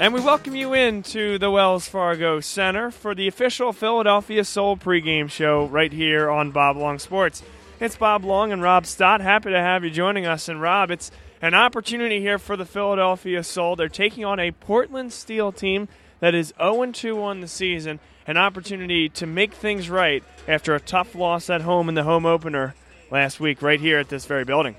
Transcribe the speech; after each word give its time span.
And 0.00 0.14
we 0.14 0.20
welcome 0.22 0.56
you 0.56 0.72
in 0.72 1.02
to 1.02 1.36
the 1.36 1.50
Wells 1.50 1.86
Fargo 1.86 2.40
Center 2.40 2.90
for 2.90 3.14
the 3.14 3.28
official 3.28 3.70
Philadelphia 3.70 4.44
Soul 4.44 4.78
pregame 4.78 5.30
show 5.30 5.66
right 5.66 5.92
here 5.92 6.30
on 6.30 6.52
Bob 6.52 6.78
Long 6.78 6.98
Sports. 6.98 7.42
It's 7.80 7.98
Bob 7.98 8.24
Long 8.24 8.50
and 8.50 8.62
Rob 8.62 8.86
Stott. 8.86 9.20
Happy 9.20 9.50
to 9.50 9.60
have 9.60 9.84
you 9.84 9.90
joining 9.90 10.24
us. 10.24 10.48
And 10.48 10.58
Rob, 10.58 10.90
it's 10.90 11.10
an 11.42 11.52
opportunity 11.52 12.18
here 12.18 12.38
for 12.38 12.56
the 12.56 12.64
Philadelphia 12.64 13.44
Soul. 13.44 13.76
They're 13.76 13.90
taking 13.90 14.24
on 14.24 14.40
a 14.40 14.52
Portland 14.52 15.12
Steel 15.12 15.52
team 15.52 15.86
that 16.20 16.34
is 16.34 16.54
0 16.56 16.92
2 16.92 17.22
on 17.22 17.42
the 17.42 17.46
season. 17.46 18.00
An 18.26 18.38
opportunity 18.38 19.10
to 19.10 19.26
make 19.26 19.52
things 19.52 19.90
right 19.90 20.24
after 20.48 20.74
a 20.74 20.80
tough 20.80 21.14
loss 21.14 21.50
at 21.50 21.60
home 21.60 21.90
in 21.90 21.94
the 21.94 22.04
home 22.04 22.24
opener 22.24 22.74
last 23.10 23.38
week, 23.38 23.60
right 23.60 23.78
here 23.78 23.98
at 23.98 24.08
this 24.08 24.24
very 24.24 24.44
building. 24.44 24.76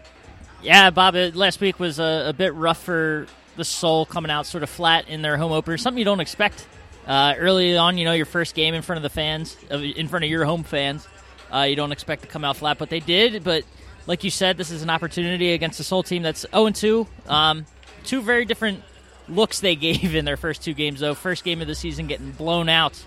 Yeah, 0.64 0.90
Bob, 0.90 1.14
uh, 1.14 1.30
last 1.36 1.62
week 1.62 1.80
was 1.80 2.00
a, 2.00 2.26
a 2.30 2.34
bit 2.34 2.56
rough 2.56 2.82
for 2.82 3.28
the 3.56 3.66
Soul 3.66 4.06
coming 4.06 4.32
out 4.32 4.46
sort 4.46 4.64
of 4.64 4.70
flat 4.70 5.08
in 5.08 5.22
their 5.22 5.38
home 5.38 5.52
opener. 5.52 5.78
Something 5.78 6.00
you 6.00 6.06
don't 6.06 6.20
expect 6.20 6.66
uh, 7.08 7.36
early 7.38 7.78
on. 7.78 7.98
You 7.98 8.06
know, 8.06 8.14
your 8.14 8.26
first 8.26 8.56
game 8.56 8.74
in 8.74 8.82
front 8.82 8.98
of 8.98 9.04
the 9.04 9.10
fans, 9.10 9.58
in 9.70 10.08
front 10.08 10.26
of 10.26 10.32
your 10.32 10.46
home 10.46 10.64
fans. 10.64 11.08
Uh, 11.54 11.64
you 11.64 11.76
don't 11.76 11.92
expect 11.92 12.22
to 12.22 12.28
come 12.28 12.46
out 12.46 12.58
flat, 12.58 12.78
but 12.78 12.90
they 12.90 13.02
did. 13.02 13.44
But 13.44 13.64
like 14.08 14.24
you 14.24 14.30
said, 14.30 14.58
this 14.58 14.72
is 14.72 14.82
an 14.82 14.90
opportunity 14.90 15.54
against 15.54 15.80
a 15.80 15.84
Soul 15.84 16.04
team 16.04 16.24
that's 16.24 16.46
0 16.52 16.68
and 16.68 16.76
2. 16.76 17.08
Um, 17.28 17.66
two 18.04 18.22
very 18.22 18.46
different 18.46 18.84
looks 19.28 19.60
they 19.60 19.76
gave 19.78 20.16
in 20.16 20.26
their 20.26 20.38
first 20.38 20.64
two 20.64 20.74
games, 20.74 21.00
though. 21.00 21.14
First 21.14 21.44
game 21.44 21.62
of 21.62 21.68
the 21.68 21.76
season 21.76 22.08
getting 22.08 22.32
blown 22.32 22.70
out. 22.70 23.04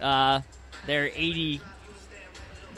Uh, 0.00 0.42
they're 0.86 1.10
80 1.14 1.60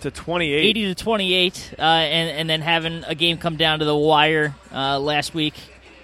to 0.02 0.10
28. 0.10 0.64
80 0.64 0.94
to 0.94 0.94
28, 0.94 1.74
uh, 1.78 1.82
and, 1.82 2.30
and 2.30 2.50
then 2.50 2.62
having 2.62 3.04
a 3.06 3.14
game 3.14 3.36
come 3.36 3.56
down 3.56 3.80
to 3.80 3.84
the 3.84 3.96
wire 3.96 4.54
uh, 4.72 4.98
last 4.98 5.34
week 5.34 5.54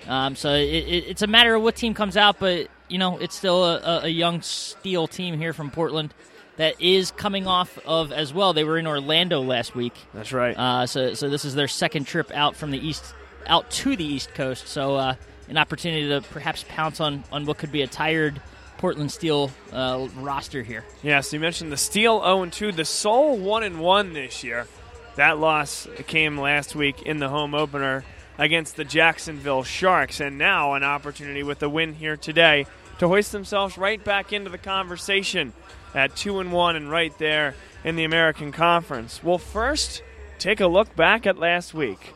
um, 0.07 0.37
so 0.37 0.53
it, 0.53 0.63
it, 0.63 1.05
it's 1.09 1.23
a 1.23 1.27
matter 1.27 1.55
of 1.55 1.63
what 1.63 1.77
team 1.77 1.95
comes 1.95 2.17
out, 2.17 2.39
but 2.39 2.69
you 2.89 2.99
know 2.99 3.19
it's 3.19 3.35
still 3.35 3.65
a, 3.65 4.05
a, 4.05 4.09
young 4.09 4.41
steel 4.43 5.09
team 5.09 5.37
here 5.39 5.53
from 5.53 5.71
Portland 5.71 6.15
that 6.57 6.81
is 6.81 7.11
coming 7.11 7.47
off 7.47 7.79
of 7.85 8.13
as 8.13 8.33
well. 8.33 8.53
They 8.53 8.65
were 8.65 8.79
in 8.79 8.87
Orlando 8.87 9.41
last 9.41 9.75
week. 9.75 9.95
That's 10.15 10.33
right. 10.33 10.57
Uh, 10.57 10.87
so 10.87 11.15
so 11.15 11.29
this 11.29 11.45
is 11.45 11.55
their 11.55 11.69
second 11.69 12.07
trip 12.07 12.31
out 12.33 12.57
from 12.57 12.71
the 12.71 12.79
east 12.79 13.15
out 13.47 13.71
to 13.71 13.97
the 13.97 14.05
East 14.05 14.35
Coast. 14.35 14.69
So 14.69 14.97
uh, 14.97 15.15
an 15.49 15.59
opportunity 15.59 16.09
to 16.09 16.21
perhaps 16.21 16.65
pounce 16.69 17.01
on 17.01 17.25
on 17.33 17.47
what 17.47 17.59
could 17.59 17.73
be 17.73 17.83
a 17.83 17.87
tired. 17.87 18.41
Portland 18.79 19.11
Steel 19.11 19.51
uh, 19.73 20.07
roster 20.17 20.63
here. 20.63 20.85
Yeah, 21.03 21.23
so 21.23 21.37
you 21.37 21.41
mentioned 21.41 21.73
the 21.73 21.79
Steel 21.79 22.21
0 22.21 22.45
2, 22.45 22.73
the 22.73 22.85
Soul 22.85 23.39
1 23.39 23.79
1 23.79 24.13
this 24.13 24.45
year. 24.45 24.67
That 25.15 25.39
loss 25.39 25.89
came 26.07 26.39
last 26.39 26.75
week 26.75 27.01
in 27.01 27.19
the 27.19 27.31
home 27.31 27.55
opener 27.55 28.05
against 28.39 28.77
the 28.77 28.85
Jacksonville 28.85 29.63
Sharks. 29.63 30.21
And 30.21 30.39
now 30.39 30.75
an 30.75 30.85
opportunity 30.85 31.43
with 31.43 31.59
the 31.59 31.69
win 31.69 31.95
here 31.95 32.17
today 32.17 32.67
to 32.99 33.09
hoist 33.09 33.33
themselves 33.33 33.77
right 33.77 34.03
back 34.03 34.33
into 34.33 34.51
the 34.51 34.59
conversation 34.59 35.53
at 35.95 36.17
2 36.17 36.41
and 36.41 36.53
1 36.53 36.77
and 36.77 36.91
right 36.91 37.17
there 37.19 37.55
in 37.85 37.97
the 37.97 38.05
American 38.05 38.53
Conference. 38.53 39.23
Well, 39.23 39.39
first, 39.39 40.03
take 40.39 40.61
a 40.61 40.67
look 40.67 40.95
back 40.97 41.27
at 41.27 41.39
last 41.39 41.75
week. 41.75 42.15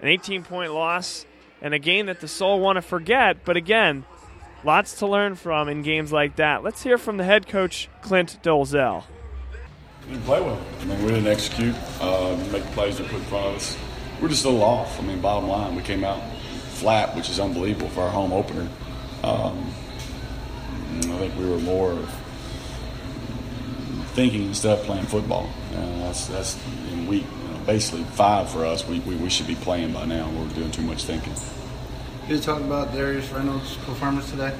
An 0.00 0.08
18 0.08 0.42
point 0.42 0.72
loss 0.72 1.26
and 1.62 1.72
a 1.72 1.78
game 1.78 2.06
that 2.06 2.20
the 2.20 2.28
Soul 2.28 2.60
want 2.60 2.76
to 2.76 2.82
forget, 2.82 3.44
but 3.44 3.56
again, 3.56 4.04
lots 4.64 4.98
to 4.98 5.06
learn 5.06 5.34
from 5.34 5.68
in 5.68 5.82
games 5.82 6.12
like 6.12 6.36
that. 6.36 6.62
Let's 6.62 6.82
hear 6.82 6.98
from 6.98 7.16
the 7.16 7.24
head 7.24 7.46
coach, 7.46 7.88
Clint 8.02 8.38
Dolezel. 8.42 9.04
We 10.06 10.12
didn't 10.12 10.24
play 10.24 10.40
well. 10.42 10.60
I 10.80 10.84
mean, 10.84 11.02
we 11.02 11.08
didn't 11.08 11.28
execute, 11.28 11.74
uh, 12.00 12.36
make 12.52 12.64
plays 12.72 12.98
that 12.98 13.06
put 13.06 13.16
in 13.16 13.24
front 13.24 13.46
of 13.46 13.56
us 13.56 13.78
we're 14.20 14.28
just 14.28 14.44
a 14.44 14.48
little 14.48 14.64
off. 14.64 14.98
I 15.00 15.02
mean, 15.02 15.20
bottom 15.20 15.48
line, 15.48 15.74
we 15.74 15.82
came 15.82 16.04
out 16.04 16.20
flat, 16.74 17.14
which 17.14 17.30
is 17.30 17.40
unbelievable 17.40 17.88
for 17.90 18.02
our 18.02 18.10
home 18.10 18.32
opener. 18.32 18.68
Um, 19.22 19.72
I 20.98 21.18
think 21.18 21.36
we 21.38 21.48
were 21.48 21.58
more 21.58 21.96
thinking 24.14 24.42
instead 24.44 24.78
of 24.78 24.84
playing 24.84 25.06
football. 25.06 25.48
Uh, 25.72 25.98
that's 25.98 26.26
that's 26.26 26.58
in 26.92 27.06
week 27.06 27.24
you 27.24 27.48
know, 27.48 27.58
basically 27.66 28.04
five 28.04 28.48
for 28.50 28.64
us. 28.64 28.86
We, 28.86 29.00
we, 29.00 29.16
we 29.16 29.28
should 29.28 29.46
be 29.46 29.56
playing 29.56 29.92
by 29.92 30.04
now. 30.04 30.30
We're 30.30 30.48
doing 30.50 30.70
too 30.70 30.82
much 30.82 31.04
thinking. 31.04 31.32
Did 32.28 32.36
you 32.36 32.40
talk 32.40 32.60
about 32.60 32.92
Darius 32.92 33.28
Reynolds' 33.30 33.76
performance 33.78 34.30
today? 34.30 34.56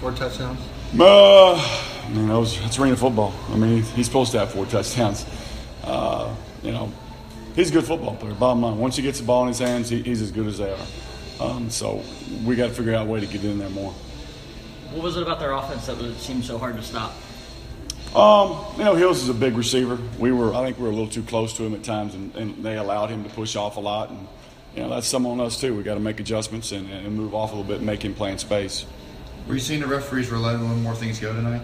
Four 0.00 0.12
touchdowns. 0.12 0.60
Uh, 0.98 1.54
I 1.54 2.08
mean, 2.10 2.28
that 2.28 2.38
was, 2.38 2.58
that's 2.60 2.78
arena 2.78 2.96
football. 2.96 3.34
I 3.50 3.56
mean, 3.56 3.82
he's 3.82 4.06
supposed 4.06 4.32
to 4.32 4.38
have 4.38 4.52
four 4.52 4.64
touchdowns. 4.66 5.26
Uh, 5.84 6.34
you 6.62 6.72
know, 6.72 6.90
he's 7.58 7.70
a 7.70 7.72
good 7.72 7.84
football 7.84 8.14
player. 8.14 8.34
Bottom 8.34 8.62
line, 8.62 8.78
once 8.78 8.96
he 8.96 9.02
gets 9.02 9.18
the 9.18 9.26
ball 9.26 9.42
in 9.42 9.48
his 9.48 9.58
hands, 9.58 9.88
he, 9.88 10.00
he's 10.02 10.22
as 10.22 10.30
good 10.30 10.46
as 10.46 10.58
they 10.58 10.72
are. 10.72 10.86
Um, 11.40 11.70
so 11.70 12.02
we 12.44 12.54
got 12.54 12.68
to 12.68 12.72
figure 12.72 12.94
out 12.94 13.06
a 13.06 13.10
way 13.10 13.20
to 13.20 13.26
get 13.26 13.44
in 13.44 13.58
there 13.58 13.68
more. 13.70 13.92
What 14.92 15.02
was 15.02 15.16
it 15.16 15.22
about 15.22 15.40
their 15.40 15.52
offense 15.52 15.86
that 15.86 16.14
seemed 16.18 16.44
so 16.44 16.56
hard 16.56 16.76
to 16.76 16.82
stop? 16.82 17.12
Um, 18.14 18.64
you 18.78 18.84
know, 18.84 18.94
Hills 18.94 19.22
is 19.22 19.28
a 19.28 19.34
big 19.34 19.56
receiver. 19.56 19.98
We 20.18 20.32
were, 20.32 20.54
I 20.54 20.64
think, 20.64 20.78
we 20.78 20.84
were 20.84 20.90
a 20.90 20.94
little 20.94 21.10
too 21.10 21.22
close 21.22 21.52
to 21.54 21.64
him 21.64 21.74
at 21.74 21.82
times, 21.82 22.14
and, 22.14 22.34
and 22.36 22.64
they 22.64 22.76
allowed 22.76 23.10
him 23.10 23.22
to 23.24 23.30
push 23.30 23.54
off 23.54 23.76
a 23.76 23.80
lot. 23.80 24.10
And 24.10 24.26
you 24.74 24.82
know, 24.82 24.88
that's 24.88 25.06
some 25.06 25.26
on 25.26 25.40
us 25.40 25.60
too. 25.60 25.74
We 25.74 25.82
got 25.82 25.94
to 25.94 26.00
make 26.00 26.20
adjustments 26.20 26.72
and, 26.72 26.88
and 26.90 27.14
move 27.14 27.34
off 27.34 27.52
a 27.52 27.56
little 27.56 27.68
bit, 27.68 27.78
and 27.78 27.86
make 27.86 28.02
him 28.02 28.14
play 28.14 28.32
in 28.32 28.38
space. 28.38 28.86
Were 29.46 29.54
you 29.54 29.60
seeing 29.60 29.80
the 29.80 29.86
referees 29.86 30.30
were 30.30 30.38
letting 30.38 30.64
one 30.64 30.82
more 30.82 30.94
things 30.94 31.18
go 31.18 31.34
tonight? 31.34 31.62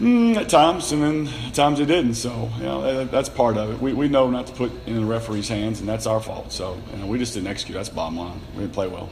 Mm, 0.00 0.36
at 0.36 0.48
times, 0.48 0.90
and 0.90 1.02
then 1.02 1.28
at 1.46 1.54
times 1.54 1.78
they 1.78 1.84
didn't. 1.84 2.14
So, 2.14 2.50
you 2.56 2.64
know, 2.64 3.04
that's 3.04 3.28
part 3.28 3.56
of 3.56 3.70
it. 3.70 3.80
We, 3.80 3.92
we 3.92 4.08
know 4.08 4.28
not 4.28 4.48
to 4.48 4.52
put 4.52 4.72
in 4.86 4.96
the 4.96 5.04
referee's 5.04 5.48
hands, 5.48 5.80
and 5.80 5.88
that's 5.88 6.06
our 6.06 6.20
fault. 6.20 6.50
So, 6.50 6.76
you 6.92 6.98
know, 6.98 7.06
we 7.06 7.18
just 7.18 7.34
didn't 7.34 7.46
execute. 7.46 7.76
That's 7.76 7.88
bottom 7.88 8.18
line. 8.18 8.40
We 8.54 8.62
didn't 8.62 8.72
play 8.72 8.88
well. 8.88 9.08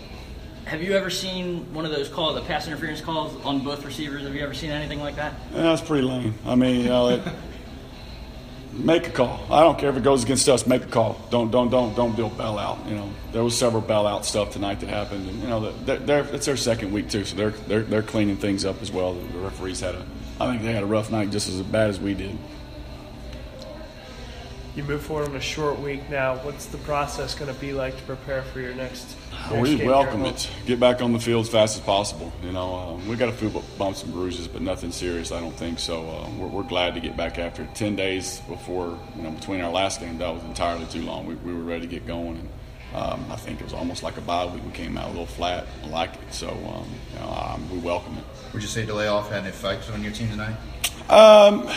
Have 0.64 0.82
you 0.82 0.94
ever 0.94 1.10
seen 1.10 1.72
one 1.72 1.84
of 1.84 1.92
those 1.92 2.08
calls, 2.08 2.34
the 2.34 2.40
pass 2.42 2.66
interference 2.66 3.00
calls 3.00 3.34
on 3.44 3.60
both 3.60 3.84
receivers? 3.84 4.22
Have 4.22 4.34
you 4.34 4.42
ever 4.42 4.54
seen 4.54 4.70
anything 4.70 5.00
like 5.00 5.16
that? 5.16 5.34
Yeah, 5.52 5.62
that's 5.62 5.82
pretty 5.82 6.06
lame. 6.06 6.34
I 6.46 6.54
mean, 6.54 6.80
you 6.80 6.88
know, 6.88 7.08
it, 7.10 7.22
make 8.72 9.06
a 9.06 9.10
call. 9.10 9.40
I 9.50 9.60
don't 9.60 9.78
care 9.78 9.90
if 9.90 9.96
it 9.96 10.02
goes 10.02 10.24
against 10.24 10.48
us. 10.48 10.66
Make 10.66 10.84
a 10.84 10.86
call. 10.86 11.20
Don't 11.30 11.50
don't 11.50 11.68
don't 11.68 11.94
don't 11.94 12.16
build 12.16 12.38
bailout. 12.38 12.88
You 12.88 12.94
know, 12.94 13.10
there 13.32 13.44
was 13.44 13.56
several 13.56 13.82
bailout 13.82 14.24
stuff 14.24 14.50
tonight 14.50 14.80
that 14.80 14.88
happened, 14.88 15.28
and 15.28 15.42
you 15.42 15.48
know, 15.48 15.72
they're, 15.84 15.98
they're, 15.98 16.24
it's 16.34 16.46
their 16.46 16.56
second 16.56 16.92
week 16.92 17.10
too, 17.10 17.24
so 17.24 17.36
they're 17.36 17.50
they're 17.50 17.82
they're 17.82 18.02
cleaning 18.02 18.36
things 18.36 18.64
up 18.64 18.80
as 18.82 18.90
well. 18.90 19.14
The 19.14 19.38
referees 19.38 19.80
had 19.80 19.94
a 19.96 20.06
I 20.42 20.50
think 20.50 20.62
they 20.62 20.72
had 20.72 20.82
a 20.82 20.86
rough 20.86 21.10
night 21.10 21.30
just 21.30 21.48
as 21.48 21.60
bad 21.62 21.88
as 21.90 22.00
we 22.00 22.14
did. 22.14 22.36
You 24.74 24.82
move 24.84 25.02
forward 25.02 25.28
on 25.28 25.36
a 25.36 25.40
short 25.40 25.78
week 25.80 26.08
now. 26.08 26.36
What's 26.36 26.66
the 26.66 26.78
process 26.78 27.34
going 27.34 27.52
to 27.52 27.60
be 27.60 27.74
like 27.74 27.94
to 27.96 28.02
prepare 28.04 28.42
for 28.42 28.58
your 28.58 28.74
next? 28.74 29.16
next 29.50 29.60
we 29.60 29.76
welcome 29.86 30.24
it. 30.24 30.50
Get 30.64 30.80
back 30.80 31.02
on 31.02 31.12
the 31.12 31.20
field 31.20 31.44
as 31.44 31.52
fast 31.52 31.76
as 31.76 31.84
possible. 31.84 32.32
You 32.42 32.52
know, 32.52 32.74
uh, 32.74 33.08
we 33.08 33.16
got 33.16 33.28
a 33.28 33.32
few 33.32 33.50
bumps 33.76 34.02
and 34.02 34.12
bruises, 34.12 34.48
but 34.48 34.62
nothing 34.62 34.90
serious. 34.90 35.30
I 35.30 35.40
don't 35.40 35.54
think 35.54 35.78
so. 35.78 36.08
Uh, 36.08 36.30
we're, 36.38 36.46
we're, 36.48 36.62
glad 36.62 36.94
to 36.94 37.00
get 37.00 37.18
back 37.18 37.38
after 37.38 37.68
ten 37.74 37.96
days 37.96 38.40
before 38.48 38.98
you 39.14 39.22
know 39.22 39.30
between 39.30 39.60
our 39.60 39.70
last 39.70 40.00
game. 40.00 40.16
That 40.16 40.32
was 40.32 40.42
entirely 40.44 40.86
too 40.86 41.02
long. 41.02 41.26
We, 41.26 41.34
we 41.34 41.52
were 41.52 41.60
ready 41.60 41.82
to 41.82 41.86
get 41.86 42.06
going. 42.06 42.38
And, 42.38 42.48
um, 42.94 43.24
I 43.30 43.36
think 43.36 43.60
it 43.60 43.64
was 43.64 43.72
almost 43.72 44.02
like 44.02 44.18
a 44.18 44.20
bye 44.20 44.44
week. 44.46 44.62
We 44.64 44.70
came 44.72 44.98
out 44.98 45.06
a 45.06 45.10
little 45.10 45.26
flat. 45.26 45.66
I 45.82 45.86
like 45.88 46.14
it, 46.14 46.32
so 46.32 46.48
um, 46.50 46.88
you 47.12 47.18
know, 47.20 47.28
um, 47.30 47.70
we 47.70 47.78
welcome 47.78 48.18
it. 48.18 48.24
Would 48.52 48.62
you 48.62 48.68
say 48.68 48.84
delay 48.84 49.06
off 49.08 49.30
had 49.30 49.44
an 49.44 49.48
effect 49.48 49.90
on 49.90 50.02
your 50.02 50.12
team 50.12 50.28
tonight? 50.28 50.56
Um, 51.08 51.68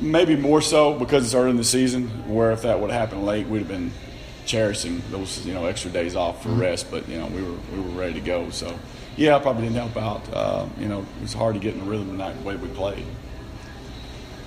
maybe 0.00 0.36
more 0.36 0.62
so 0.62 0.96
because 0.98 1.24
it's 1.24 1.34
early 1.34 1.50
in 1.50 1.56
the 1.56 1.64
season. 1.64 2.08
Where 2.32 2.52
if 2.52 2.62
that 2.62 2.78
would 2.80 2.90
have 2.90 3.00
happened 3.00 3.26
late, 3.26 3.48
we'd 3.48 3.60
have 3.60 3.68
been 3.68 3.90
cherishing 4.46 5.02
those 5.10 5.44
you 5.44 5.52
know 5.52 5.66
extra 5.66 5.90
days 5.90 6.14
off 6.14 6.42
for 6.42 6.50
mm-hmm. 6.50 6.60
rest. 6.60 6.90
But 6.90 7.08
you 7.08 7.18
know 7.18 7.26
we 7.26 7.42
were 7.42 7.58
we 7.72 7.80
were 7.80 7.98
ready 7.98 8.14
to 8.14 8.20
go. 8.20 8.50
So 8.50 8.78
yeah, 9.16 9.34
I 9.36 9.40
probably 9.40 9.64
didn't 9.64 9.76
help 9.76 9.96
out. 9.96 10.32
Uh, 10.32 10.66
you 10.78 10.86
know 10.86 11.00
it 11.00 11.22
was 11.22 11.32
hard 11.32 11.54
to 11.54 11.60
get 11.60 11.74
in 11.74 11.80
the 11.80 11.86
rhythm 11.86 12.10
tonight 12.10 12.34
the 12.34 12.44
way 12.44 12.54
we 12.54 12.68
played. 12.68 13.04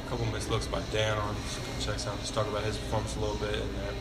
A 0.06 0.10
couple 0.10 0.26
missed 0.28 0.50
looks 0.50 0.68
by 0.68 0.82
Dan 0.94 1.18
on 1.18 1.36
checks 1.82 2.08
out. 2.08 2.18
Just 2.22 2.34
talk 2.34 2.48
about 2.48 2.64
his 2.64 2.78
performance 2.78 3.18
a 3.18 3.20
little 3.20 3.36
bit 3.36 3.56
and 3.56 3.76
then 3.76 3.94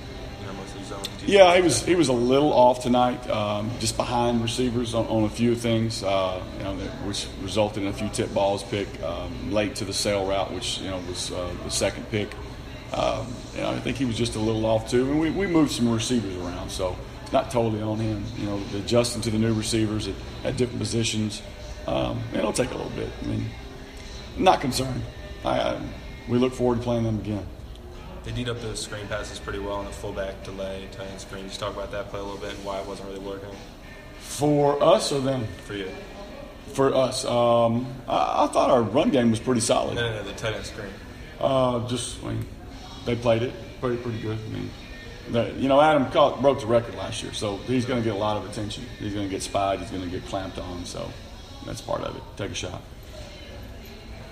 yeah, 1.27 1.55
he 1.55 1.63
was 1.63 1.85
he 1.85 1.95
was 1.95 2.09
a 2.09 2.13
little 2.13 2.53
off 2.53 2.83
tonight, 2.83 3.29
um, 3.31 3.71
just 3.79 3.97
behind 3.97 4.43
receivers 4.43 4.95
on, 4.95 5.07
on 5.07 5.25
a 5.25 5.29
few 5.29 5.55
things, 5.55 6.03
uh, 6.03 6.43
you 6.59 6.65
know, 6.65 6.77
that, 6.77 6.91
which 7.07 7.27
resulted 7.43 7.83
in 7.83 7.89
a 7.89 7.93
few 7.93 8.09
tip 8.09 8.33
balls 8.35 8.63
pick 8.65 8.89
um, 9.03 9.53
late 9.53 9.77
to 9.77 9.85
the 9.85 9.93
sail 9.93 10.27
route, 10.27 10.53
which 10.53 10.79
you 10.79 10.91
know 10.91 11.01
was 11.09 11.31
uh, 11.33 11.55
the 11.65 11.71
second 11.71 12.09
pick. 12.11 12.35
Um, 12.93 13.27
you 13.55 13.63
know, 13.63 13.71
I 13.71 13.81
think 13.81 13.97
he 13.97 14.05
was 14.05 14.19
just 14.19 14.35
a 14.37 14.39
little 14.39 14.67
off 14.67 14.91
too, 14.91 15.11
and 15.11 15.21
we, 15.21 15.31
we 15.31 15.47
moved 15.47 15.73
some 15.73 15.91
receivers 15.91 16.37
around, 16.37 16.71
so 16.71 16.97
it's 17.23 17.33
not 17.33 17.51
totally 17.51 17.81
on 17.81 17.99
him. 17.99 18.25
You 18.37 18.47
know, 18.47 18.61
adjusting 18.75 19.23
to 19.23 19.31
the 19.31 19.39
new 19.39 19.55
receivers 19.55 20.09
at, 20.09 20.15
at 20.45 20.57
different 20.57 20.81
positions, 20.81 21.41
um, 21.87 22.21
it'll 22.35 22.53
take 22.53 22.71
a 22.71 22.75
little 22.75 22.91
bit. 22.91 23.09
I 23.23 23.27
mean, 23.27 23.47
not 24.37 24.61
concerned. 24.61 25.03
I, 25.45 25.61
I, 25.61 25.81
we 26.29 26.39
look 26.39 26.53
forward 26.53 26.79
to 26.79 26.83
playing 26.83 27.05
them 27.05 27.19
again 27.21 27.47
they 28.25 28.33
beat 28.33 28.49
up 28.49 28.61
the 28.61 28.77
screen 28.77 29.07
passes 29.09 29.39
pretty 29.39 29.59
well 29.59 29.75
on 29.75 29.85
the 29.85 29.91
fullback 29.91 30.43
delay, 30.45 30.89
tight 30.93 31.09
end 31.09 31.21
screen. 31.21 31.49
Just 31.49 31.59
talk 31.59 31.75
about 31.75 31.91
that 31.93 32.09
play 32.09 32.21
a 32.21 32.23
little 32.23 32.39
bit 32.39 32.55
and 32.55 32.65
why 32.65 32.81
it 32.81 32.87
wasn't 32.87 33.09
really 33.09 33.21
working. 33.21 33.51
For 34.21 34.83
us 34.83 35.11
or 35.13 35.21
them? 35.21 35.47
For 35.65 35.75
you. 35.75 35.91
For 36.75 36.95
us, 36.95 37.25
um, 37.25 37.87
I, 38.07 38.45
I, 38.45 38.47
thought 38.47 38.71
our 38.71 38.83
run 38.83 39.11
game 39.11 39.31
was 39.31 39.41
pretty 39.41 39.61
solid. 39.61 39.97
No, 39.97 40.09
no, 40.09 40.23
no 40.23 40.23
the 40.23 40.33
tight 40.35 40.55
end 40.55 40.65
screen. 40.65 40.93
Uh, 41.41 41.87
just 41.89 42.23
I 42.23 42.29
mean, 42.29 42.47
they 43.05 43.17
played 43.17 43.43
it 43.43 43.53
pretty 43.81 43.97
pretty 43.97 44.21
good. 44.21 44.39
I 44.39 44.49
mean, 44.49 44.71
they, 45.31 45.53
you 45.55 45.69
know, 45.69 45.81
Adam 45.81 46.11
caught, 46.13 46.41
broke 46.41 46.61
the 46.61 46.67
record 46.67 46.95
last 46.95 47.23
year, 47.23 47.33
so 47.33 47.57
he's 47.59 47.85
going 47.85 48.01
to 48.01 48.05
get 48.05 48.15
a 48.15 48.19
lot 48.19 48.37
of 48.37 48.49
attention. 48.49 48.85
He's 49.01 49.13
going 49.13 49.27
to 49.27 49.31
get 49.31 49.43
spied. 49.43 49.81
He's 49.81 49.91
going 49.91 50.05
to 50.05 50.09
get 50.09 50.25
clamped 50.29 50.59
on. 50.59 50.85
So 50.85 51.11
that's 51.67 51.81
part 51.81 52.03
of 52.03 52.17
it. 52.17 52.23
Take 52.37 52.53
a 52.53 52.55
shot. 52.55 52.81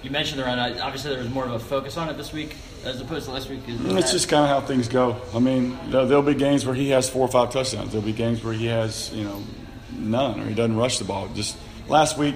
You 0.02 0.10
mentioned 0.10 0.40
the 0.40 0.44
run. 0.44 0.58
Obviously, 0.58 1.10
there 1.10 1.19
was 1.19 1.28
more 1.28 1.44
of 1.44 1.52
a 1.52 1.58
focus 1.58 1.96
on 1.96 2.08
it 2.08 2.16
this 2.16 2.32
week 2.32 2.56
as 2.85 3.00
opposed 3.00 3.27
to 3.27 3.32
last 3.32 3.49
week. 3.49 3.61
It's 3.67 4.12
just 4.12 4.29
kind 4.29 4.44
of 4.44 4.50
how 4.50 4.61
things 4.67 4.88
go. 4.88 5.21
I 5.35 5.38
mean, 5.38 5.79
there'll 5.91 6.23
be 6.23 6.35
games 6.35 6.65
where 6.65 6.75
he 6.75 6.91
has 6.91 7.09
four 7.09 7.23
or 7.23 7.29
five 7.29 7.50
touchdowns. 7.50 7.93
There'll 7.93 8.06
be 8.06 8.12
games 8.12 8.43
where 8.43 8.55
he 8.55 8.67
has, 8.67 9.12
you 9.12 9.25
know, 9.25 9.43
none 9.93 10.41
or 10.41 10.44
he 10.44 10.55
doesn't 10.55 10.77
rush 10.77 10.99
the 10.99 11.05
ball. 11.05 11.29
Just 11.29 11.56
last 11.88 12.19
week, 12.19 12.35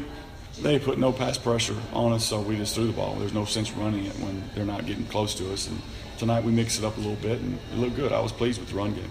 they 0.60 0.78
put 0.78 0.98
no 0.98 1.12
pass 1.12 1.38
pressure 1.38 1.76
on 1.92 2.12
us, 2.12 2.24
so 2.24 2.40
we 2.40 2.56
just 2.56 2.74
threw 2.74 2.86
the 2.86 2.92
ball. 2.92 3.14
There's 3.16 3.34
no 3.34 3.44
sense 3.44 3.72
running 3.72 4.06
it 4.06 4.12
when 4.20 4.42
they're 4.54 4.64
not 4.64 4.86
getting 4.86 5.06
close 5.06 5.34
to 5.36 5.52
us. 5.52 5.66
And 5.68 5.80
tonight 6.18 6.44
we 6.44 6.52
mixed 6.52 6.78
it 6.78 6.84
up 6.84 6.96
a 6.96 7.00
little 7.00 7.16
bit, 7.16 7.40
and 7.40 7.58
it 7.72 7.78
looked 7.78 7.96
good. 7.96 8.12
I 8.12 8.20
was 8.20 8.32
pleased 8.32 8.60
with 8.60 8.70
the 8.70 8.76
run 8.76 8.94
game 8.94 9.10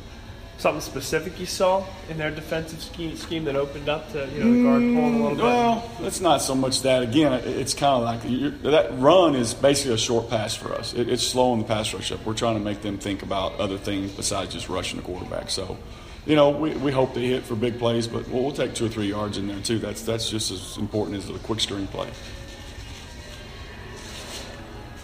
something 0.63 0.81
specific 0.81 1.37
you 1.39 1.45
saw 1.45 1.85
in 2.09 2.17
their 2.17 2.31
defensive 2.31 2.81
scheme, 2.81 3.15
scheme 3.17 3.43
that 3.43 3.55
opened 3.57 3.89
up 3.89 4.09
to 4.13 4.27
you 4.33 4.43
know 4.43 4.53
the 4.53 4.63
guard 4.63 4.81
pulling 4.81 5.15
a 5.15 5.21
little 5.21 5.35
bit? 5.35 5.43
Mm, 5.43 5.99
well, 5.99 6.07
it's 6.07 6.21
not 6.21 6.41
so 6.41 6.55
much 6.55 6.81
that. 6.81 7.03
Again, 7.03 7.33
it's 7.45 7.73
kind 7.73 7.95
of 7.95 8.03
like 8.03 8.61
that 8.63 8.97
run 8.97 9.35
is 9.35 9.53
basically 9.53 9.93
a 9.93 9.97
short 9.97 10.29
pass 10.29 10.55
for 10.55 10.73
us. 10.73 10.93
It, 10.93 11.09
it's 11.09 11.21
slowing 11.21 11.59
the 11.59 11.67
pass 11.67 11.93
rush 11.93 12.11
up. 12.13 12.25
We're 12.25 12.33
trying 12.33 12.55
to 12.55 12.63
make 12.63 12.81
them 12.81 12.97
think 12.97 13.21
about 13.21 13.59
other 13.59 13.77
things 13.77 14.13
besides 14.13 14.53
just 14.53 14.69
rushing 14.69 14.97
the 14.97 15.05
quarterback. 15.05 15.49
So, 15.49 15.77
you 16.25 16.37
know, 16.37 16.49
we, 16.51 16.71
we 16.75 16.91
hope 16.93 17.13
they 17.13 17.27
hit 17.27 17.43
for 17.43 17.55
big 17.55 17.77
plays, 17.77 18.07
but 18.07 18.27
we'll, 18.29 18.43
we'll 18.43 18.53
take 18.53 18.73
two 18.73 18.85
or 18.85 18.89
three 18.89 19.09
yards 19.09 19.37
in 19.37 19.47
there 19.47 19.59
too. 19.59 19.79
That's 19.79 20.01
that's 20.03 20.29
just 20.29 20.49
as 20.49 20.77
important 20.77 21.17
as 21.17 21.27
the 21.27 21.37
quick 21.39 21.59
screen 21.59 21.87
play. 21.87 22.07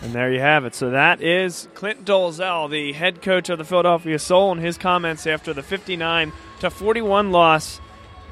And 0.02 0.14
there 0.14 0.32
you 0.32 0.40
have 0.40 0.64
it. 0.64 0.76
So 0.76 0.92
that 0.92 1.22
is 1.22 1.68
Clint 1.74 2.06
Dolezel, 2.06 2.70
the 2.70 2.94
head 2.94 3.22
coach 3.22 3.50
of 3.50 3.58
the 3.58 3.66
Philadelphia 3.66 4.18
Soul, 4.18 4.54
and 4.54 4.62
his 4.62 4.78
comments 4.78 5.28
after 5.28 5.54
the 5.54 5.62
59 5.62 6.32
to 6.62 6.70
41 6.70 7.32
loss 7.32 7.82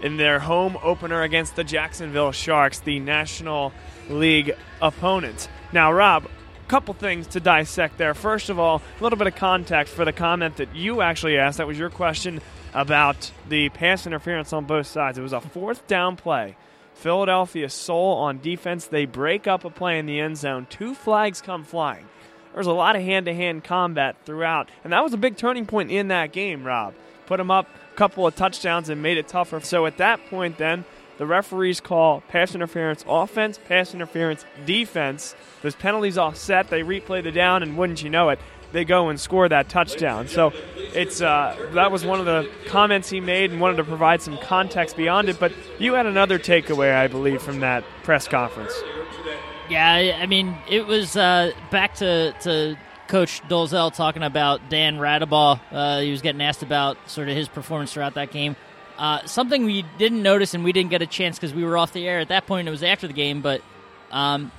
in 0.02 0.18
their 0.18 0.40
home 0.40 0.78
opener 0.82 1.24
against 1.24 1.56
the 1.56 1.64
Jacksonville 1.64 2.32
Sharks, 2.32 2.80
the 2.80 3.00
National 3.00 3.74
League 4.10 4.56
opponent. 4.82 5.50
Now, 5.74 5.92
Rob, 5.92 6.26
a 6.26 6.70
couple 6.70 6.94
things 6.94 7.28
to 7.28 7.40
dissect 7.40 7.98
there. 7.98 8.14
First 8.14 8.50
of 8.50 8.60
all, 8.60 8.82
a 9.00 9.04
little 9.04 9.18
bit 9.18 9.28
of 9.28 9.36
context 9.36 9.94
for 9.94 10.06
the 10.06 10.14
comment 10.14 10.58
that 10.58 10.74
you 10.74 11.02
actually 11.02 11.38
asked. 11.38 11.58
That 11.58 11.68
was 11.68 11.78
your 11.78 11.90
question 11.90 12.40
about 12.74 13.32
the 13.50 13.70
pass 13.70 14.08
interference 14.08 14.54
on 14.54 14.66
both 14.66 14.88
sides. 14.88 15.18
It 15.18 15.22
was 15.22 15.34
a 15.34 15.42
fourth 15.42 15.86
down 15.88 16.16
play 16.16 16.56
Philadelphia 16.98 17.70
Soul 17.70 18.16
on 18.16 18.40
defense. 18.40 18.88
They 18.88 19.06
break 19.06 19.48
up 19.48 19.64
a 19.64 19.70
play 19.70 20.00
in 20.00 20.08
the 20.08 20.20
end 20.20 20.38
zone. 20.38 20.66
Two 20.70 20.96
flags 20.96 21.42
come 21.42 21.64
flying. 21.64 22.06
There 22.52 22.60
was 22.60 22.68
a 22.68 22.72
lot 22.72 22.96
of 22.96 23.04
hand 23.04 23.28
to 23.28 23.36
hand 23.36 23.64
combat 23.64 24.16
throughout, 24.26 24.70
and 24.84 24.92
that 24.92 25.04
was 25.04 25.14
a 25.14 25.18
big 25.18 25.38
turning 25.38 25.68
point 25.68 25.92
in 25.92 26.08
that 26.08 26.32
game, 26.32 26.64
Rob. 26.64 26.96
Put 27.28 27.38
them 27.38 27.52
up 27.52 27.68
a 27.94 27.98
couple 27.98 28.26
of 28.26 28.36
touchdowns 28.36 28.90
and 28.90 29.02
made 29.02 29.18
it 29.18 29.28
tougher. 29.28 29.60
So 29.60 29.86
at 29.86 29.98
that 29.98 30.26
point, 30.30 30.58
then, 30.58 30.86
the 31.20 31.28
referees 31.28 31.80
call 31.80 32.22
pass 32.22 32.56
interference 32.56 33.06
offense, 33.08 33.60
pass 33.68 33.94
interference 33.94 34.46
defense. 34.66 35.36
Those 35.62 35.76
penalties 35.76 36.18
offset. 36.18 36.70
They 36.70 36.82
replay 36.82 37.22
the 37.24 37.32
down, 37.32 37.62
and 37.62 37.78
wouldn't 37.78 38.02
you 38.02 38.10
know 38.10 38.30
it, 38.30 38.40
they 38.78 38.86
go 38.86 39.10
and 39.10 39.20
score 39.20 39.50
that 39.50 39.70
touchdown. 39.70 40.28
So 40.28 40.54
it's 40.94 41.20
uh, 41.20 41.70
that 41.74 41.92
was 41.92 42.06
one 42.06 42.20
of 42.20 42.28
the 42.28 42.48
comments 42.68 43.10
he 43.10 43.20
made 43.20 43.50
and 43.50 43.60
wanted 43.60 43.78
to 43.78 43.84
provide 43.84 44.22
some 44.22 44.38
context 44.38 44.96
beyond 44.96 45.30
it. 45.30 45.40
But 45.40 45.52
you 45.80 45.96
had 45.96 46.06
another 46.06 46.38
takeaway, 46.38 46.94
I 46.96 47.08
believe, 47.08 47.42
from 47.42 47.62
that 47.62 47.84
press 48.04 48.28
conference. 48.28 48.74
Yeah, 49.68 50.20
I 50.22 50.28
mean, 50.28 50.56
it 50.70 50.86
was 50.86 51.18
uh, 51.18 51.54
back 51.72 51.96
to, 51.96 52.34
to 52.42 52.78
Coach 53.08 53.42
Dolezel 53.50 53.94
talking 53.96 54.22
about 54.22 54.70
Dan 54.70 54.98
Raudabaugh. 54.98 55.60
Uh, 55.72 56.00
he 56.02 56.12
was 56.12 56.22
getting 56.22 56.42
asked 56.42 56.62
about 56.62 56.98
sort 57.10 57.30
of 57.30 57.36
his 57.36 57.50
performance 57.50 57.92
throughout 57.92 58.14
that 58.14 58.32
game. 58.32 58.56
Uh, 59.00 59.26
something 59.26 59.66
we 59.66 59.86
didn't 59.98 60.22
notice 60.22 60.54
and 60.54 60.64
we 60.64 60.72
didn't 60.72 60.92
get 60.92 61.02
a 61.02 61.08
chance 61.08 61.36
because 61.38 61.54
we 61.54 61.64
were 61.64 61.80
off 61.80 61.94
the 61.94 62.08
air 62.08 62.20
at 62.20 62.28
that 62.28 62.46
point. 62.46 62.68
It 62.68 62.72
was 62.72 62.84
after 62.84 63.08
the 63.08 63.14
game, 63.14 63.42
but 63.42 63.62
um, 64.12 64.52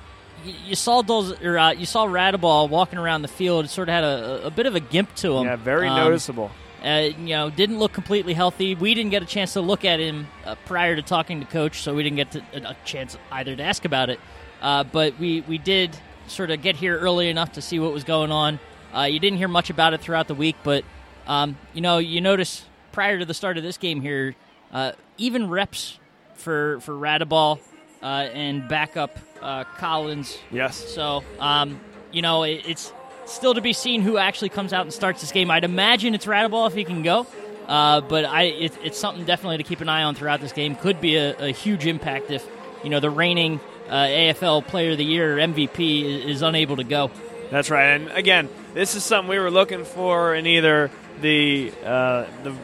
you, 0.45 0.75
saw 0.75 1.01
those, 1.01 1.39
or 1.41 1.57
uh, 1.57 1.71
you 1.71 1.85
saw 1.85 2.05
Raudabaugh 2.05 2.69
walking 2.69 2.99
around 2.99 3.21
the 3.21 3.27
field. 3.27 3.65
It 3.65 3.69
sort 3.69 3.89
of 3.89 3.93
had 3.93 4.03
a, 4.03 4.47
a 4.47 4.51
bit 4.51 4.65
of 4.65 4.75
a 4.75 4.79
gimp 4.79 5.13
to 5.15 5.37
him. 5.37 5.45
Yeah, 5.45 5.55
very 5.55 5.87
um, 5.87 5.97
noticeable. 5.97 6.51
Uh, 6.83 7.09
you 7.17 7.29
know, 7.29 7.49
didn't 7.49 7.79
look 7.79 7.91
completely 7.91 8.33
healthy. 8.33 8.73
We 8.75 8.93
didn't 8.93 9.11
get 9.11 9.21
a 9.21 9.25
chance 9.25 9.53
to 9.53 9.61
look 9.61 9.83
at 9.83 9.99
him 9.99 10.27
uh, 10.45 10.55
prior 10.65 10.95
to 10.95 11.01
talking 11.01 11.41
to 11.41 11.45
coach, 11.45 11.81
so 11.81 11.93
we 11.93 12.03
didn't 12.03 12.15
get 12.15 12.31
to, 12.31 12.43
a 12.69 12.75
chance 12.85 13.17
either 13.31 13.55
to 13.55 13.63
ask 13.63 13.83
about 13.85 14.09
it. 14.09 14.19
Uh, 14.61 14.83
but 14.83 15.17
we 15.19 15.41
we 15.41 15.57
did 15.57 15.97
sort 16.27 16.51
of 16.51 16.61
get 16.61 16.75
here 16.75 16.97
early 16.97 17.29
enough 17.29 17.53
to 17.53 17.61
see 17.61 17.79
what 17.79 17.91
was 17.91 18.03
going 18.03 18.31
on. 18.31 18.59
Uh, 18.95 19.03
you 19.03 19.19
didn't 19.19 19.37
hear 19.37 19.47
much 19.47 19.69
about 19.69 19.93
it 19.93 20.01
throughout 20.01 20.27
the 20.27 20.35
week, 20.35 20.55
but 20.63 20.83
um, 21.27 21.57
you 21.73 21.81
know, 21.81 21.97
you 21.97 22.21
notice 22.21 22.65
prior 22.91 23.19
to 23.19 23.25
the 23.25 23.33
start 23.33 23.57
of 23.57 23.63
this 23.63 23.77
game 23.77 24.01
here, 24.01 24.35
uh, 24.71 24.93
even 25.17 25.49
reps 25.49 25.99
for 26.35 26.79
for 26.79 26.93
Radeball 26.93 27.57
uh, 27.57 27.61
and 28.07 28.67
backup 28.67 29.17
uh, 29.41 29.63
Collins. 29.77 30.37
Yes. 30.51 30.75
So, 30.75 31.23
um, 31.39 31.79
you 32.11 32.21
know, 32.21 32.43
it, 32.43 32.63
it's 32.65 32.93
still 33.25 33.53
to 33.53 33.61
be 33.61 33.73
seen 33.73 34.01
who 34.01 34.17
actually 34.17 34.49
comes 34.49 34.73
out 34.73 34.83
and 34.83 34.93
starts 34.93 35.21
this 35.21 35.31
game. 35.31 35.51
I'd 35.51 35.63
imagine 35.63 36.15
it's 36.15 36.25
Raudabaugh 36.25 36.67
if 36.67 36.73
he 36.73 36.83
can 36.83 37.03
go. 37.03 37.27
Uh, 37.67 38.01
but 38.01 38.25
I, 38.25 38.43
it, 38.43 38.77
it's 38.83 38.97
something 38.97 39.25
definitely 39.25 39.57
to 39.57 39.63
keep 39.63 39.79
an 39.79 39.89
eye 39.89 40.01
on 40.01 40.15
throughout 40.15 40.41
this 40.41 40.51
game. 40.51 40.75
Could 40.75 40.99
be 40.99 41.17
a, 41.17 41.37
a 41.37 41.51
huge 41.51 41.85
impact 41.85 42.31
if 42.31 42.45
you 42.83 42.89
know 42.89 42.99
the 42.99 43.11
reigning 43.11 43.59
uh, 43.87 44.05
AFL 44.05 44.65
Player 44.65 44.91
of 44.91 44.97
the 44.97 45.05
Year 45.05 45.37
MVP 45.37 46.03
is, 46.03 46.37
is, 46.37 46.41
unable 46.41 46.77
to 46.77 46.83
go. 46.83 47.11
That's 47.51 47.69
right. 47.69 47.91
And 47.91 48.09
again, 48.09 48.49
this 48.73 48.95
is 48.95 49.03
something 49.03 49.29
we 49.29 49.37
were 49.37 49.51
looking 49.51 49.85
for 49.85 50.33
in 50.33 50.47
either 50.47 50.89
the 51.21 51.71
uh, 51.85 52.25
the 52.41 52.55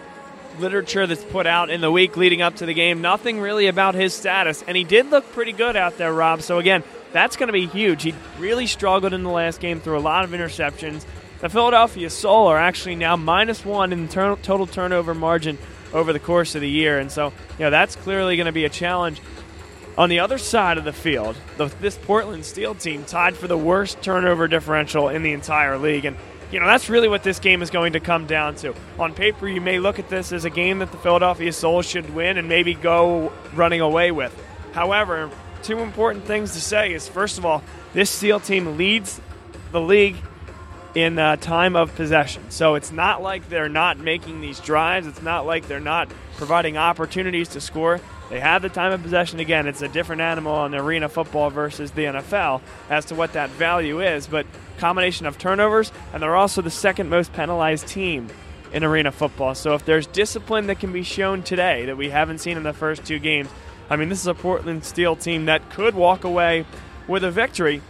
literature 0.60 1.08
that's 1.08 1.24
put 1.24 1.48
out 1.48 1.70
in 1.70 1.82
the 1.82 1.92
week 1.92 2.18
leading 2.18 2.42
up 2.42 2.56
to 2.58 2.66
the 2.66 2.74
game. 2.74 3.02
Nothing 3.02 3.40
really 3.40 3.68
about 3.68 3.96
his 3.96 4.14
status, 4.14 4.64
and 4.68 4.76
he 4.76 4.84
did 4.84 5.10
look 5.10 5.32
pretty 5.32 5.52
good 5.52 5.76
out 5.76 5.98
there, 5.98 6.14
Rob. 6.14 6.42
So 6.42 6.60
again, 6.60 6.84
that's 7.12 7.36
going 7.36 7.48
to 7.48 7.54
be 7.54 7.66
huge. 7.66 8.04
He 8.04 8.14
really 8.38 8.68
struggled 8.68 9.14
in 9.14 9.24
the 9.24 9.30
last 9.30 9.60
game 9.60 9.80
through 9.80 9.98
a 9.98 10.00
lot 10.00 10.26
of 10.26 10.32
interceptions. 10.32 11.06
The 11.40 11.50
Philadelphia 11.50 12.10
Soul 12.10 12.48
are 12.48 12.58
actually 12.58 12.96
now 12.96 13.16
minus 13.16 13.64
one 13.64 13.94
in 13.94 14.08
total 14.08 14.68
turnover 14.68 15.14
margin 15.14 15.58
over 15.94 16.12
the 16.12 16.20
course 16.20 16.56
of 16.56 16.62
the 16.62 16.70
year, 16.70 17.00
and 17.00 17.12
so 17.12 17.28
you 17.58 17.66
know 17.66 17.70
that's 17.70 17.96
clearly 17.96 18.36
going 18.36 18.48
to 18.48 18.52
be 18.52 18.66
a 18.66 18.70
challenge. 18.70 19.22
On 19.98 20.10
the 20.10 20.20
other 20.20 20.38
side 20.38 20.78
of 20.78 20.84
the 20.84 20.92
field, 20.92 21.38
the, 21.56 21.68
this 21.80 21.98
Portland 21.98 22.44
Steel 22.44 22.76
team 22.76 23.06
tied 23.06 23.38
for 23.38 23.48
the 23.48 23.58
worst 23.58 24.02
turnover 24.02 24.48
differential 24.50 25.08
in 25.08 25.24
the 25.24 25.32
entire 25.32 25.78
league, 25.78 26.04
and 26.04 26.18
you 26.52 26.60
know, 26.60 26.68
that's 26.68 26.90
really 26.90 27.08
what 27.08 27.24
this 27.24 27.40
game 27.40 27.62
is 27.62 27.70
going 27.70 27.94
to 27.94 28.00
come 28.00 28.28
down 28.28 28.56
to. 28.58 28.74
On 29.00 29.14
paper, 29.14 29.48
you 29.48 29.62
may 29.62 29.80
look 29.80 30.00
at 30.00 30.10
this 30.10 30.32
as 30.32 30.46
a 30.46 30.50
game 30.50 30.80
that 30.80 30.92
the 30.92 30.98
Philadelphia 30.98 31.52
Soul 31.52 31.82
should 31.82 32.14
win 32.14 32.38
and 32.38 32.48
maybe 32.48 32.74
go 32.74 33.32
running 33.54 33.82
away 33.82 34.12
with. 34.12 34.34
However, 34.74 35.30
two 35.64 35.80
important 35.80 36.26
things 36.26 36.54
to 36.54 36.62
say 36.62 36.94
is 36.94 37.08
first 37.08 37.38
of 37.38 37.46
all, 37.46 37.64
this 37.94 38.10
Steel 38.10 38.40
team 38.40 38.78
leads 38.78 39.20
the 39.72 39.82
league 39.82 40.16
in 40.94 41.20
uh, 41.20 41.36
time 41.36 41.76
of 41.76 41.94
possession. 41.96 42.50
So 42.50 42.76
it's 42.76 42.92
not 42.92 43.22
like 43.22 43.50
they're 43.50 43.70
not 43.70 43.98
making 43.98 44.42
these 44.42 44.60
drives, 44.60 45.08
it's 45.08 45.22
not 45.22 45.46
like 45.46 45.68
they're 45.68 45.80
not 45.80 46.10
providing 46.38 46.78
opportunities 46.78 47.50
to 47.50 47.62
score. 47.62 48.00
They 48.30 48.40
have 48.40 48.62
the 48.62 48.70
time 48.70 48.92
of 48.92 49.04
possession 49.04 49.40
again. 49.40 49.68
It's 49.68 49.82
a 49.82 49.88
different 49.88 50.22
animal 50.22 50.66
in 50.66 50.74
arena 50.74 51.10
football 51.10 51.50
versus 51.50 51.92
the 51.92 52.06
NFL 52.06 52.62
as 52.90 53.06
to 53.06 53.16
what 53.16 53.34
that 53.34 53.50
value 53.52 54.02
is, 54.02 54.28
but 54.28 54.46
combination 54.78 55.26
of 55.26 55.38
turnovers, 55.38 55.92
and 56.14 56.22
they're 56.22 56.36
also 56.36 56.62
the 56.62 56.72
second 56.72 57.10
most 57.10 57.34
penalized 57.34 57.88
team 57.88 58.28
in 58.74 58.84
arena 58.84 59.12
football. 59.12 59.56
So 59.56 59.74
if 59.74 59.86
there's 59.86 60.08
discipline 60.08 60.68
that 60.68 60.80
can 60.80 60.92
be 60.92 61.04
shown 61.04 61.44
today 61.44 61.86
that 61.86 61.98
we 61.98 62.10
haven't 62.10 62.40
seen 62.40 62.58
in 62.58 62.64
the 62.64 62.74
first 62.74 63.06
two 63.06 63.20
games, 63.20 63.50
I 63.90 63.96
mean, 63.96 64.10
this 64.10 64.20
is 64.20 64.28
a 64.28 64.34
Portland 64.34 64.84
Steel 64.84 65.16
team 65.16 65.46
that 65.46 65.70
could 65.70 65.94
walk 65.94 66.24
away 66.24 66.66
with 67.08 67.24
a 67.24 67.32
victory. 67.32 67.82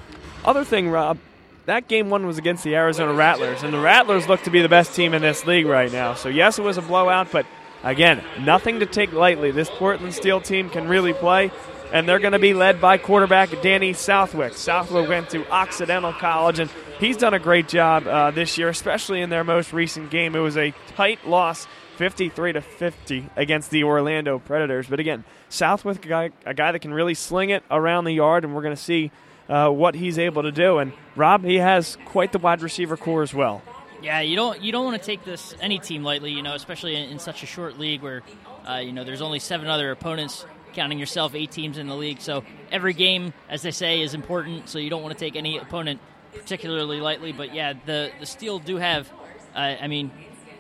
Other 0.44 0.66
thing, 0.66 0.90
Rob, 0.90 1.18
that 1.66 1.88
game 1.88 2.10
one 2.10 2.28
was 2.28 2.38
against 2.38 2.64
the 2.64 2.76
Arizona 2.76 3.14
Rattlers, 3.14 3.64
and 3.64 3.74
the 3.74 3.80
Rattlers 3.80 4.28
look 4.28 4.44
to 4.44 4.52
be 4.52 4.62
the 4.62 4.70
best 4.70 4.94
team 4.94 5.14
in 5.14 5.22
this 5.22 5.46
league 5.46 5.66
right 5.66 5.92
now. 5.92 6.14
So, 6.14 6.30
yes, 6.30 6.60
it 6.60 6.62
was 6.62 6.78
a 6.78 6.82
blowout, 6.82 7.32
but 7.32 7.46
Again, 7.86 8.24
nothing 8.40 8.80
to 8.80 8.88
take 8.88 9.14
lightly. 9.14 9.52
This 9.52 9.70
Portland 9.70 10.16
Steel 10.16 10.42
team 10.42 10.72
can 10.72 10.88
really 10.88 11.14
play, 11.14 11.52
and 11.94 12.10
they're 12.10 12.18
going 12.18 12.34
to 12.34 12.40
be 12.40 12.56
led 12.56 12.82
by 12.82 12.98
quarterback 12.98 13.62
Danny 13.62 13.94
Southwick. 13.94 14.54
Southwick 14.56 15.08
went 15.08 15.30
to 15.30 15.48
Occidental 15.52 16.12
College, 16.12 16.58
and 16.58 16.72
he's 17.00 17.16
done 17.16 17.36
a 17.36 17.40
great 17.40 17.68
job 17.68 18.08
uh, 18.08 18.32
this 18.32 18.58
year, 18.58 18.70
especially 18.70 19.22
in 19.22 19.30
their 19.30 19.44
most 19.44 19.72
recent 19.72 20.10
game. 20.10 20.36
It 20.36 20.40
was 20.40 20.58
a 20.58 20.74
tight 20.96 21.28
loss. 21.28 21.68
53 21.96 22.52
to 22.52 22.62
50 22.62 23.30
against 23.38 23.72
the 23.72 23.86
Orlando 23.86 24.38
Predators. 24.38 24.86
But 24.88 25.00
again, 25.00 25.24
Southwick, 25.48 26.04
a 26.04 26.10
guy, 26.10 26.32
a 26.46 26.54
guy 26.54 26.74
that 26.74 26.80
can 26.80 26.94
really 26.94 27.14
sling 27.14 27.52
it 27.52 27.64
around 27.72 28.04
the 28.04 28.12
yard, 28.12 28.44
and 28.44 28.54
we're 28.54 28.64
going 28.64 28.76
to 28.76 28.82
see 28.82 29.12
uh, 29.48 29.70
what 29.70 29.96
he's 29.96 30.20
able 30.20 30.44
to 30.44 30.52
do. 30.52 30.80
And 30.80 30.92
Rob, 31.16 31.46
he 31.46 31.56
has 31.56 31.98
quite 32.04 32.34
the 32.34 32.40
wide 32.40 32.62
receiver 32.62 32.98
core 32.98 33.24
as 33.24 33.34
well. 33.34 33.62
Yeah, 34.06 34.20
you 34.22 34.36
don't 34.36 34.62
you 34.62 34.72
don't 34.72 34.86
want 34.86 35.02
to 35.02 35.06
take 35.06 35.24
this 35.26 35.56
any 35.60 35.80
team 35.80 36.04
lightly, 36.04 36.32
you 36.32 36.44
know, 36.44 36.54
especially 36.54 36.96
in, 36.96 37.10
in 37.10 37.20
such 37.20 37.42
a 37.42 37.48
short 37.48 37.80
league 37.80 38.04
where 38.04 38.22
uh, 38.70 38.76
you 38.76 38.92
know 38.94 39.04
there's 39.04 39.22
only 39.22 39.40
seven 39.40 39.68
other 39.68 39.90
opponents, 39.92 40.46
counting 40.74 41.00
yourself, 41.00 41.34
eight 41.34 41.50
teams 41.52 41.80
in 41.80 41.88
the 41.88 41.96
league. 41.96 42.22
So 42.22 42.44
every 42.72 42.94
game, 42.94 43.34
as 43.50 43.64
they 43.64 43.72
say, 43.72 44.02
is 44.02 44.14
important. 44.14 44.70
So 44.70 44.78
you 44.78 44.92
don't 44.92 45.02
want 45.02 45.18
to 45.18 45.20
take 45.20 45.36
any 45.36 45.58
opponent 45.58 46.00
particularly 46.34 47.00
lightly. 47.02 47.32
But 47.32 47.56
yeah, 47.56 47.74
the 47.86 48.12
the 48.20 48.28
Steel 48.28 48.60
do 48.60 48.78
have, 48.78 49.12
uh, 49.56 49.58
I 49.82 49.88
mean, 49.88 50.12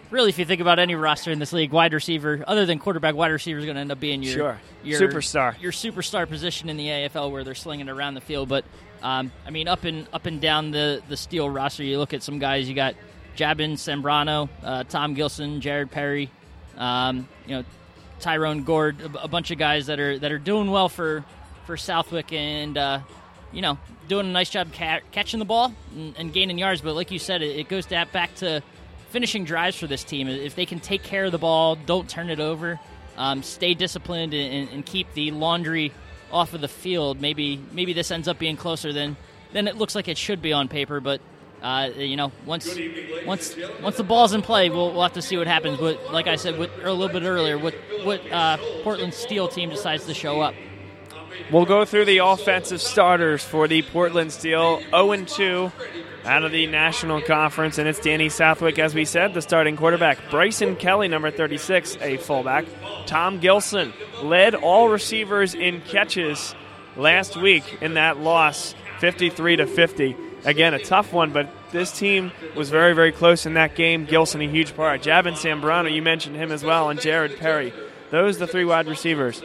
really, 0.09 0.29
if 0.29 0.39
you 0.39 0.45
think 0.45 0.61
about 0.61 0.79
any 0.79 0.95
roster 0.95 1.29
in 1.31 1.37
this 1.37 1.53
league, 1.53 1.71
wide 1.71 1.93
receiver, 1.93 2.43
other 2.47 2.65
than 2.65 2.79
quarterback, 2.79 3.13
wide 3.13 3.31
receiver 3.31 3.59
is 3.59 3.65
going 3.65 3.75
to 3.75 3.81
end 3.81 3.91
up 3.91 3.99
being 3.99 4.23
your 4.23 4.33
Sure. 4.33 4.61
your 4.83 4.99
Superstar. 4.99 5.61
your 5.61 5.71
superstar 5.71 6.27
position 6.27 6.67
in 6.67 6.77
the 6.77 6.87
AFL 6.87 7.29
where 7.31 7.43
they're 7.43 7.53
slinging 7.53 7.89
around 7.89 8.15
the 8.15 8.21
field. 8.21 8.49
But 8.49 8.65
um, 9.03 9.31
I 9.45 9.51
mean, 9.51 9.67
up 9.67 9.83
and 9.83 10.07
up 10.13 10.25
and 10.25 10.41
down 10.41 10.71
the 10.71 11.03
the 11.09 11.17
Steel 11.17 11.47
roster, 11.47 11.83
you 11.83 11.99
look 11.99 12.15
at 12.15 12.23
some 12.23 12.39
guys. 12.39 12.67
You 12.67 12.73
got 12.73 12.95
Jabin 13.35 13.73
Sambrano, 13.73 14.49
uh, 14.63 14.83
Tom 14.83 15.13
Gilson, 15.13 15.61
Jared 15.61 15.91
Perry, 15.91 16.29
um, 16.77 17.27
you 17.45 17.55
know, 17.55 17.63
Tyrone 18.19 18.63
Goard, 18.63 19.01
a, 19.01 19.23
a 19.23 19.27
bunch 19.27 19.51
of 19.51 19.57
guys 19.57 19.87
that 19.87 19.99
are 19.99 20.17
that 20.19 20.31
are 20.31 20.39
doing 20.39 20.71
well 20.71 20.89
for 20.89 21.23
for 21.65 21.77
Southwick 21.77 22.33
and. 22.33 22.77
Uh, 22.77 22.99
you 23.51 23.61
know, 23.61 23.77
doing 24.09 24.27
a 24.27 24.29
nice 24.29 24.49
job 24.49 24.73
ca- 24.73 24.99
catching 25.11 25.39
the 25.39 25.45
ball 25.45 25.73
and, 25.95 26.13
and, 26.17 26.33
gaining 26.33 26.57
yards. 26.57 26.81
But 26.81 26.93
like 26.93 27.09
you 27.09 27.19
said, 27.19 27.41
it, 27.41 27.55
it 27.55 27.69
goes 27.69 27.85
back 27.87 28.35
to 28.35 28.61
finishing 29.09 29.45
drives 29.45 29.77
for 29.77 29.87
this 29.87 30.03
team. 30.03 30.27
If 30.27 30.55
they 30.55 30.65
can 30.65 30.81
take 30.81 31.03
care 31.03 31.23
of 31.23 31.31
the 31.31 31.37
ball, 31.37 31.75
don't 31.75 32.09
turn 32.09 32.29
it 32.29 32.41
over, 32.41 32.79
um, 33.17 33.43
stay 33.43 33.73
disciplined, 33.73 34.33
and, 34.33 34.69
and, 34.69 34.85
keep 34.85 35.13
the 35.13 35.31
laundry 35.31 35.93
off 36.31 36.53
of 36.53 36.59
the 36.59 36.67
field, 36.67 37.21
maybe 37.21 37.61
maybe 37.71 37.93
this 37.93 38.11
ends 38.11 38.27
up 38.27 38.37
being 38.37 38.57
closer 38.57 38.91
than 38.91 39.15
than 39.53 39.69
it 39.69 39.77
looks 39.77 39.95
like 39.95 40.09
it 40.09 40.17
should 40.17 40.41
be 40.41 40.51
on 40.51 40.67
paper. 40.67 40.99
But 40.99 41.21
uh, 41.61 41.89
you 41.95 42.15
know, 42.15 42.31
once 42.45 42.77
once 43.25 43.55
once 43.81 43.97
the 43.97 44.03
ball's 44.03 44.33
in 44.33 44.41
play, 44.41 44.69
we'll, 44.69 44.93
we'll 44.93 45.03
have 45.03 45.13
to 45.13 45.21
see 45.21 45.37
what 45.37 45.47
happens. 45.47 45.77
But 45.77 46.11
like 46.11 46.27
I 46.27 46.35
said 46.35 46.55
a 46.55 46.93
little 46.93 47.09
bit 47.09 47.23
earlier, 47.23 47.57
what 47.57 47.73
what 48.03 48.21
uh, 48.31 48.57
Portland 48.83 49.13
Steel 49.13 49.47
team 49.47 49.69
decides 49.69 50.05
to 50.05 50.13
show 50.13 50.41
up. 50.41 50.53
We'll 51.51 51.65
go 51.65 51.85
through 51.85 52.05
the 52.05 52.19
offensive 52.19 52.81
starters 52.81 53.43
for 53.43 53.67
the 53.67 53.81
Portland 53.81 54.31
Steel 54.31 54.81
0 54.89 55.25
2 55.25 55.71
out 56.25 56.43
of 56.43 56.51
the 56.51 56.65
National 56.67 57.21
Conference, 57.21 57.77
and 57.77 57.87
it's 57.87 57.99
Danny 57.99 58.29
Southwick, 58.29 58.79
as 58.79 58.95
we 58.95 59.05
said, 59.05 59.33
the 59.33 59.41
starting 59.41 59.77
quarterback. 59.77 60.17
Bryson 60.31 60.75
Kelly, 60.75 61.07
number 61.07 61.29
36, 61.29 61.97
a 62.01 62.17
fullback. 62.17 62.65
Tom 63.05 63.39
Gilson 63.39 63.93
led 64.23 64.55
all 64.55 64.89
receivers 64.89 65.53
in 65.53 65.81
catches 65.81 66.55
last 66.97 67.37
week 67.37 67.63
in 67.81 67.93
that 67.93 68.17
loss, 68.17 68.73
53 68.99 69.57
to 69.57 69.67
50. 69.67 70.15
Again, 70.45 70.75
a 70.75 70.79
tough 70.79 71.11
one, 71.11 71.31
but 71.31 71.49
this 71.71 71.91
team 71.91 72.31
was 72.55 72.69
very, 72.69 72.93
very 72.93 73.11
close 73.11 73.47
in 73.47 73.55
that 73.55 73.75
game. 73.75 74.05
Gilson, 74.05 74.41
a 74.41 74.47
huge 74.47 74.75
part. 74.75 75.01
Jabin 75.01 75.33
Sambrano, 75.33 75.91
you 75.91 76.03
mentioned 76.03 76.35
him 76.35 76.51
as 76.51 76.63
well, 76.63 76.89
and 76.89 77.01
Jared 77.01 77.37
Perry. 77.37 77.73
Those 78.11 78.37
the 78.37 78.45
three 78.45 78.63
wide 78.63 78.87
receivers. 78.87 79.41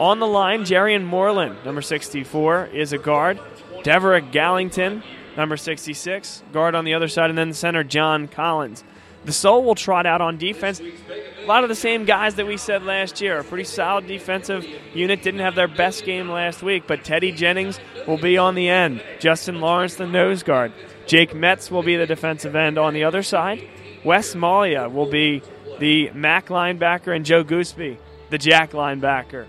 On 0.00 0.18
the 0.18 0.26
line, 0.26 0.62
Jerian 0.62 1.04
Moreland, 1.04 1.58
number 1.64 1.82
64, 1.82 2.66
is 2.72 2.92
a 2.92 2.98
guard. 2.98 3.38
Deverick 3.82 4.32
Gallington, 4.32 5.02
number 5.36 5.56
66, 5.56 6.42
guard 6.52 6.74
on 6.74 6.84
the 6.84 6.94
other 6.94 7.08
side, 7.08 7.28
and 7.28 7.38
then 7.38 7.50
the 7.50 7.54
center, 7.54 7.84
John 7.84 8.26
Collins. 8.26 8.84
The 9.26 9.32
Soul 9.32 9.64
will 9.64 9.74
trot 9.74 10.06
out 10.06 10.20
on 10.20 10.38
defense. 10.38 10.80
A 10.80 11.46
lot 11.46 11.64
of 11.64 11.68
the 11.68 11.74
same 11.74 12.04
guys 12.04 12.36
that 12.36 12.46
we 12.46 12.56
said 12.56 12.84
last 12.84 13.20
year. 13.20 13.38
A 13.38 13.44
pretty 13.44 13.64
solid 13.64 14.06
defensive 14.06 14.64
unit. 14.94 15.22
Didn't 15.22 15.40
have 15.40 15.56
their 15.56 15.68
best 15.68 16.04
game 16.04 16.28
last 16.30 16.62
week, 16.62 16.84
but 16.86 17.04
Teddy 17.04 17.32
Jennings 17.32 17.80
will 18.06 18.18
be 18.18 18.38
on 18.38 18.54
the 18.54 18.68
end. 18.68 19.02
Justin 19.18 19.60
Lawrence, 19.60 19.96
the 19.96 20.06
nose 20.06 20.44
guard. 20.44 20.72
Jake 21.06 21.34
Metz 21.34 21.70
will 21.70 21.82
be 21.82 21.96
the 21.96 22.06
defensive 22.06 22.54
end 22.54 22.78
on 22.78 22.94
the 22.94 23.04
other 23.04 23.22
side. 23.22 23.68
Wes 24.04 24.34
Malia 24.36 24.88
will 24.88 25.10
be 25.10 25.42
the 25.80 26.10
MAC 26.14 26.46
linebacker, 26.46 27.14
and 27.14 27.24
Joe 27.24 27.44
Gooseby, 27.44 27.98
the 28.30 28.38
Jack 28.38 28.70
linebacker. 28.70 29.46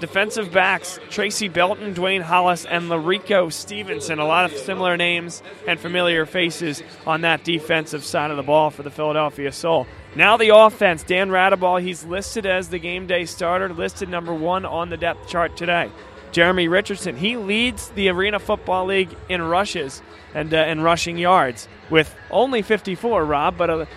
Defensive 0.00 0.52
backs 0.52 0.98
Tracy 1.10 1.48
Belton, 1.48 1.94
Dwayne 1.94 2.22
Hollis, 2.22 2.64
and 2.64 2.84
Larico 2.84 3.52
Stevenson. 3.52 4.18
A 4.18 4.26
lot 4.26 4.50
of 4.50 4.56
similar 4.56 4.96
names 4.96 5.42
and 5.66 5.78
familiar 5.78 6.26
faces 6.26 6.82
on 7.06 7.22
that 7.22 7.44
defensive 7.44 8.04
side 8.04 8.30
of 8.30 8.36
the 8.36 8.42
ball 8.42 8.70
for 8.70 8.82
the 8.82 8.90
Philadelphia 8.90 9.52
Soul. 9.52 9.86
Now 10.14 10.36
the 10.36 10.54
offense. 10.54 11.02
Dan 11.02 11.30
Raudabaugh, 11.30 11.82
he's 11.82 12.04
listed 12.04 12.46
as 12.46 12.68
the 12.68 12.78
game 12.78 13.06
day 13.06 13.24
starter, 13.24 13.72
listed 13.72 14.08
number 14.08 14.34
one 14.34 14.64
on 14.64 14.90
the 14.90 14.96
depth 14.96 15.28
chart 15.28 15.56
today. 15.56 15.90
Jeremy 16.32 16.66
Richardson, 16.66 17.16
he 17.16 17.36
leads 17.36 17.90
the 17.90 18.08
Arena 18.08 18.38
Football 18.38 18.86
League 18.86 19.14
in 19.28 19.42
rushes 19.42 20.02
and 20.34 20.52
uh, 20.52 20.58
in 20.58 20.80
rushing 20.80 21.18
yards 21.18 21.68
with 21.90 22.14
only 22.30 22.62
54, 22.62 23.24
Rob, 23.24 23.58
but 23.58 23.68
a 23.68 23.88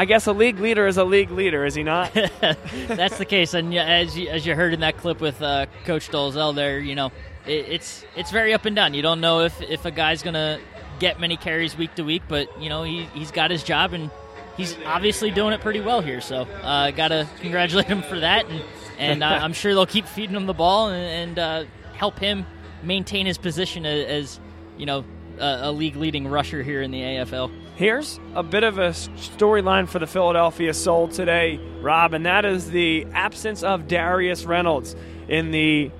I 0.00 0.06
guess 0.06 0.26
a 0.26 0.32
league 0.32 0.58
leader 0.60 0.86
is 0.86 0.96
a 0.96 1.04
league 1.04 1.30
leader, 1.30 1.66
is 1.66 1.74
he 1.74 1.82
not? 1.82 2.14
That's 2.88 3.18
the 3.18 3.26
case, 3.26 3.52
and 3.52 3.74
as 3.74 4.16
you, 4.16 4.30
as 4.30 4.46
you 4.46 4.54
heard 4.54 4.72
in 4.72 4.80
that 4.80 4.96
clip 4.96 5.20
with 5.20 5.42
uh, 5.42 5.66
Coach 5.84 6.08
Dolezel, 6.08 6.54
there, 6.54 6.78
you 6.78 6.94
know, 6.94 7.12
it, 7.46 7.66
it's 7.68 8.02
it's 8.16 8.30
very 8.30 8.54
up 8.54 8.64
and 8.64 8.74
down. 8.74 8.94
You 8.94 9.02
don't 9.02 9.20
know 9.20 9.40
if 9.40 9.60
if 9.60 9.84
a 9.84 9.90
guy's 9.90 10.22
gonna 10.22 10.58
get 11.00 11.20
many 11.20 11.36
carries 11.36 11.76
week 11.76 11.94
to 11.96 12.02
week, 12.02 12.22
but 12.28 12.48
you 12.62 12.70
know 12.70 12.82
he 12.82 13.10
he's 13.12 13.30
got 13.30 13.50
his 13.50 13.62
job 13.62 13.92
and 13.92 14.10
he's 14.56 14.74
obviously 14.86 15.30
doing 15.30 15.52
it 15.52 15.60
pretty 15.60 15.82
well 15.82 16.00
here. 16.00 16.22
So 16.22 16.48
uh, 16.62 16.92
gotta 16.92 17.28
congratulate 17.42 17.84
him 17.84 18.00
for 18.00 18.20
that, 18.20 18.46
and 18.46 18.64
and 18.96 19.22
uh, 19.22 19.26
I'm 19.26 19.52
sure 19.52 19.74
they'll 19.74 19.84
keep 19.84 20.06
feeding 20.06 20.34
him 20.34 20.46
the 20.46 20.54
ball 20.54 20.88
and, 20.88 21.28
and 21.28 21.38
uh, 21.38 21.64
help 21.92 22.18
him 22.18 22.46
maintain 22.82 23.26
his 23.26 23.36
position 23.36 23.84
as, 23.84 24.06
as 24.06 24.40
you 24.78 24.86
know 24.86 25.04
a 25.38 25.70
league 25.70 25.96
leading 25.96 26.26
rusher 26.26 26.62
here 26.62 26.80
in 26.80 26.90
the 26.90 27.00
AFL. 27.00 27.50
Here's 27.80 28.20
a 28.34 28.42
bit 28.42 28.62
of 28.62 28.76
a 28.76 28.90
storyline 28.90 29.88
for 29.88 29.98
the 29.98 30.06
Philadelphia 30.06 30.74
Soul 30.74 31.08
today, 31.08 31.58
Rob, 31.80 32.12
and 32.12 32.26
that 32.26 32.44
is 32.44 32.70
the 32.70 33.06
absence 33.14 33.62
of 33.62 33.88
Darius 33.88 34.44
Reynolds 34.44 34.94
in 35.28 35.50
the 35.50 35.90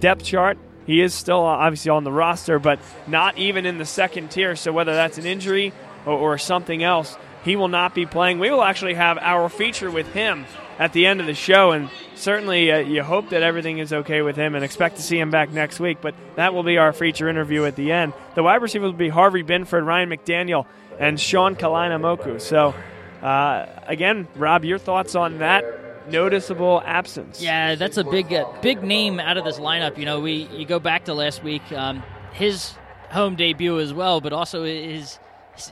depth 0.00 0.22
chart. 0.22 0.58
He 0.84 1.00
is 1.00 1.14
still 1.14 1.40
obviously 1.40 1.88
on 1.92 2.04
the 2.04 2.12
roster, 2.12 2.58
but 2.58 2.78
not 3.06 3.38
even 3.38 3.64
in 3.64 3.78
the 3.78 3.86
second 3.86 4.30
tier. 4.30 4.54
So 4.54 4.70
whether 4.70 4.92
that's 4.92 5.16
an 5.16 5.24
injury 5.24 5.72
or, 6.04 6.12
or 6.12 6.36
something 6.36 6.82
else, 6.82 7.16
he 7.42 7.56
will 7.56 7.68
not 7.68 7.94
be 7.94 8.04
playing. 8.04 8.38
We 8.38 8.50
will 8.50 8.62
actually 8.62 8.92
have 8.92 9.16
our 9.16 9.48
feature 9.48 9.90
with 9.90 10.12
him 10.12 10.44
at 10.78 10.92
the 10.92 11.06
end 11.06 11.20
of 11.20 11.26
the 11.26 11.34
show, 11.34 11.72
and 11.72 11.88
certainly 12.16 12.70
uh, 12.70 12.78
you 12.80 13.02
hope 13.02 13.30
that 13.30 13.42
everything 13.42 13.78
is 13.78 13.94
okay 13.94 14.20
with 14.20 14.36
him 14.36 14.54
and 14.54 14.62
expect 14.62 14.96
to 14.96 15.02
see 15.02 15.18
him 15.18 15.30
back 15.30 15.50
next 15.50 15.80
week. 15.80 16.02
But 16.02 16.14
that 16.36 16.52
will 16.52 16.64
be 16.64 16.76
our 16.76 16.92
feature 16.92 17.30
interview 17.30 17.64
at 17.64 17.76
the 17.76 17.92
end. 17.92 18.12
The 18.34 18.42
wide 18.42 18.60
receivers 18.60 18.92
will 18.92 18.98
be 18.98 19.08
Harvey 19.08 19.40
Binford, 19.40 19.84
Ryan 19.84 20.10
McDaniel, 20.10 20.66
and 21.00 21.18
Sean 21.18 21.56
Kauleinamoku. 21.56 22.40
So, 22.40 22.74
uh, 23.22 23.66
again, 23.86 24.28
Rob, 24.36 24.64
your 24.64 24.78
thoughts 24.78 25.16
on 25.16 25.38
that 25.38 25.64
noticeable 26.08 26.82
absence? 26.84 27.42
Yeah, 27.42 27.74
that's 27.74 27.96
a 27.96 28.04
big, 28.04 28.32
uh, 28.32 28.44
big 28.62 28.84
name 28.84 29.18
out 29.18 29.36
of 29.36 29.44
this 29.44 29.58
lineup. 29.58 29.98
You 29.98 30.04
know, 30.04 30.20
we 30.20 30.46
you 30.52 30.66
go 30.66 30.78
back 30.78 31.06
to 31.06 31.14
last 31.14 31.42
week, 31.42 31.62
um, 31.72 32.04
his 32.32 32.74
home 33.10 33.34
debut 33.34 33.80
as 33.80 33.92
well, 33.92 34.20
but 34.20 34.32
also 34.32 34.62
his 34.62 35.18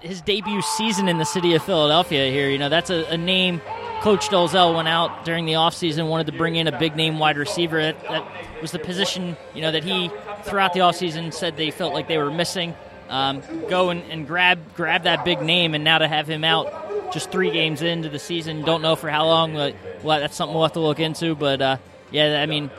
his 0.02 0.20
debut 0.20 0.60
season 0.60 1.08
in 1.08 1.18
the 1.18 1.24
city 1.24 1.54
of 1.54 1.62
Philadelphia. 1.62 2.30
Here, 2.30 2.50
you 2.50 2.58
know, 2.58 2.68
that's 2.68 2.90
a, 2.90 3.04
a 3.04 3.16
name 3.16 3.60
Coach 4.00 4.28
Dolezel 4.28 4.76
went 4.76 4.86
out 4.86 5.24
during 5.24 5.44
the 5.44 5.54
offseason, 5.54 6.08
wanted 6.08 6.26
to 6.28 6.32
bring 6.32 6.56
in 6.56 6.68
a 6.68 6.78
big 6.78 6.94
name 6.94 7.18
wide 7.18 7.36
receiver. 7.36 7.82
That, 7.82 8.00
that, 8.02 8.62
was 8.62 8.72
the 8.72 8.78
position, 8.78 9.36
you 9.54 9.62
know, 9.62 9.70
that 9.70 9.84
he 9.84 10.10
throughout 10.42 10.72
the 10.72 10.80
offseason 10.80 11.32
said 11.32 11.56
they 11.56 11.70
felt 11.70 11.94
like 11.94 12.08
they 12.08 12.18
were 12.18 12.30
missing. 12.30 12.74
Um, 13.08 13.42
go 13.68 13.90
and, 13.90 14.02
and 14.10 14.26
grab 14.26 14.74
grab 14.74 15.04
that 15.04 15.24
big 15.24 15.40
name, 15.40 15.74
and 15.74 15.84
now 15.84 15.98
to 15.98 16.08
have 16.08 16.28
him 16.28 16.44
out 16.44 17.12
just 17.12 17.30
three 17.30 17.50
games 17.50 17.82
into 17.82 18.08
the 18.08 18.18
season, 18.18 18.62
don't 18.62 18.82
know 18.82 18.96
for 18.96 19.08
how 19.08 19.26
long. 19.26 19.54
But 19.54 19.74
well, 20.02 20.20
that's 20.20 20.36
something 20.36 20.54
we'll 20.54 20.64
have 20.64 20.74
to 20.74 20.80
look 20.80 21.00
into. 21.00 21.34
But 21.34 21.62
uh, 21.62 21.76
yeah, 22.10 22.40
I 22.42 22.46
mean, 22.46 22.70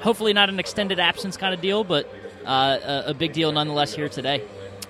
hopefully 0.00 0.32
not 0.32 0.48
an 0.48 0.58
extended 0.58 0.98
absence 0.98 1.36
kind 1.36 1.52
of 1.54 1.60
deal, 1.60 1.84
but 1.84 2.12
uh, 2.44 3.04
a, 3.06 3.10
a 3.10 3.14
big 3.14 3.32
deal 3.32 3.52
nonetheless 3.52 3.94
here 3.94 4.08
today. 4.08 4.42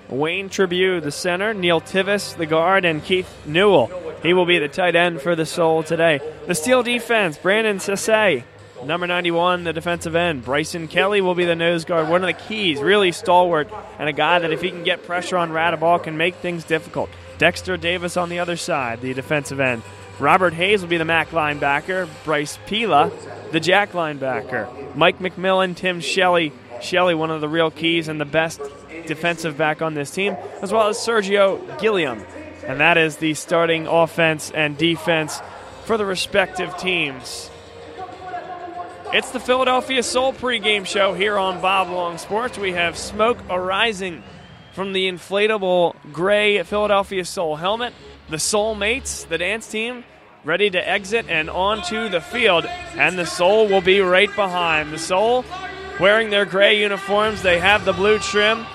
Wayne 0.09 0.47
Tribue, 0.47 1.01
the 1.01 1.11
center, 1.11 1.53
Neil 1.53 1.81
Tivis, 1.81 2.37
the 2.37 2.45
guard, 2.45 2.85
and 2.85 3.03
Keith 3.03 3.29
Newell. 3.45 3.91
He 4.23 4.33
will 4.33 4.45
be 4.45 4.57
the 4.57 4.69
tight 4.69 4.95
end 4.95 5.21
for 5.21 5.35
the 5.35 5.45
Soul 5.45 5.83
today. 5.83 6.21
The 6.47 6.55
Steel 6.55 6.81
defense, 6.81 7.37
Brandon 7.37 7.77
Sase, 7.77 8.43
number 8.85 9.07
91, 9.07 9.63
the 9.63 9.73
defensive 9.73 10.15
end. 10.15 10.43
Bryson 10.43 10.87
Kelly 10.87 11.21
will 11.21 11.35
be 11.35 11.45
the 11.45 11.55
nose 11.55 11.85
guard, 11.85 12.09
one 12.09 12.23
of 12.23 12.27
the 12.27 12.43
keys, 12.47 12.79
really 12.79 13.11
stalwart, 13.11 13.69
and 13.99 14.07
a 14.07 14.13
guy 14.13 14.39
that 14.39 14.51
if 14.51 14.61
he 14.61 14.69
can 14.69 14.83
get 14.83 15.03
pressure 15.05 15.37
on 15.37 15.51
Raudabaugh 15.51 16.03
can 16.03 16.17
make 16.17 16.35
things 16.35 16.63
difficult. 16.63 17.09
Dexter 17.37 17.77
Davis 17.77 18.17
on 18.17 18.29
the 18.29 18.39
other 18.39 18.57
side, 18.57 19.01
the 19.01 19.13
defensive 19.13 19.59
end. 19.59 19.83
Robert 20.19 20.53
Hayes 20.53 20.81
will 20.81 20.89
be 20.89 20.97
the 20.97 21.05
MAC 21.05 21.29
linebacker. 21.29 22.09
Bryce 22.23 22.57
Pila, 22.65 23.11
the 23.51 23.59
Jack 23.59 23.91
linebacker. 23.91 24.95
Mike 24.95 25.19
McMillan, 25.19 25.75
Tim 25.75 25.99
Shelley. 25.99 26.51
Shelley, 26.81 27.15
one 27.15 27.31
of 27.31 27.41
the 27.41 27.49
real 27.49 27.71
keys 27.71 28.07
and 28.07 28.19
the 28.19 28.25
best 28.25 28.61
defensive 29.05 29.57
back 29.57 29.81
on 29.81 29.93
this 29.93 30.11
team, 30.11 30.35
as 30.61 30.71
well 30.71 30.87
as 30.87 30.97
Sergio 30.97 31.79
Gilliam. 31.79 32.23
And 32.65 32.79
that 32.79 32.97
is 32.97 33.17
the 33.17 33.33
starting 33.33 33.87
offense 33.87 34.51
and 34.51 34.77
defense 34.77 35.39
for 35.85 35.97
the 35.97 36.05
respective 36.05 36.75
teams. 36.77 37.49
It's 39.13 39.31
the 39.31 39.39
Philadelphia 39.39 40.03
Soul 40.03 40.33
pregame 40.33 40.85
show 40.85 41.13
here 41.13 41.37
on 41.37 41.61
Bob 41.61 41.89
Long 41.89 42.17
Sports. 42.17 42.57
We 42.57 42.73
have 42.73 42.97
smoke 42.97 43.37
arising 43.49 44.21
from 44.73 44.91
the 44.91 45.07
inflatable 45.07 45.95
gray 46.11 46.61
Philadelphia 46.63 47.23
Soul 47.23 47.55
helmet. 47.55 47.93
The 48.29 48.37
Soul 48.37 48.75
Mates, 48.75 49.23
the 49.23 49.37
dance 49.37 49.65
team, 49.71 50.03
ready 50.43 50.69
to 50.69 50.89
exit 50.89 51.25
and 51.29 51.49
onto 51.49 52.09
the 52.09 52.19
field. 52.19 52.65
And 52.65 53.17
the 53.17 53.25
Soul 53.25 53.69
will 53.69 53.81
be 53.81 54.01
right 54.01 54.33
behind. 54.35 54.91
The 54.91 54.99
Soul 54.99 55.45
wearing 56.01 56.29
their 56.29 56.45
gray 56.45 56.81
uniforms. 56.81 57.41
They 57.41 57.59
have 57.59 57.85
the 57.85 57.93
blue 57.93 58.19
trim. 58.19 58.65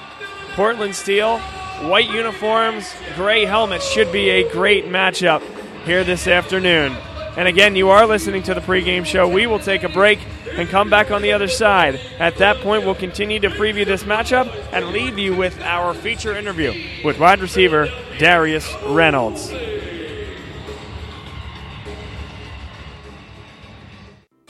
Portland 0.55 0.95
Steel, 0.95 1.41
white 1.83 2.11
uniforms, 2.11 2.91
gray 3.17 3.45
helmets 3.45 3.87
should 3.87 4.11
be 4.11 4.31
a 4.31 4.51
great 4.51 4.87
matchup 4.87 5.43
here 5.85 6.05
this 6.05 6.27
afternoon. 6.27 6.97
And 7.37 7.49
again, 7.49 7.77
you 7.77 7.89
are 7.89 8.07
listening 8.07 8.43
to 8.45 8.55
the 8.55 8.61
pregame 8.61 9.07
show. 9.07 9.27
We 9.27 9.47
will 9.47 9.59
take 9.59 9.85
a 9.85 9.89
break 9.89 10.19
and 10.51 10.69
come 10.69 10.91
back 10.91 11.11
on 11.11 11.23
the 11.23 11.33
other 11.33 11.49
side. 11.49 11.99
At 12.19 12.37
that 12.37 12.59
point, 12.59 12.85
we'll 12.85 12.95
continue 12.95 13.41
to 13.41 13.49
preview 13.49 13.87
this 13.87 14.05
matchup 14.05 14.53
and 14.71 14.89
leave 14.89 15.19
you 15.19 15.35
with 15.35 15.59
our 15.63 15.95
feature 15.95 16.37
interview 16.37 16.75
with 17.03 17.19
wide 17.19 17.41
receiver 17.41 17.89
Darius 18.19 18.71
Reynolds. 18.87 19.51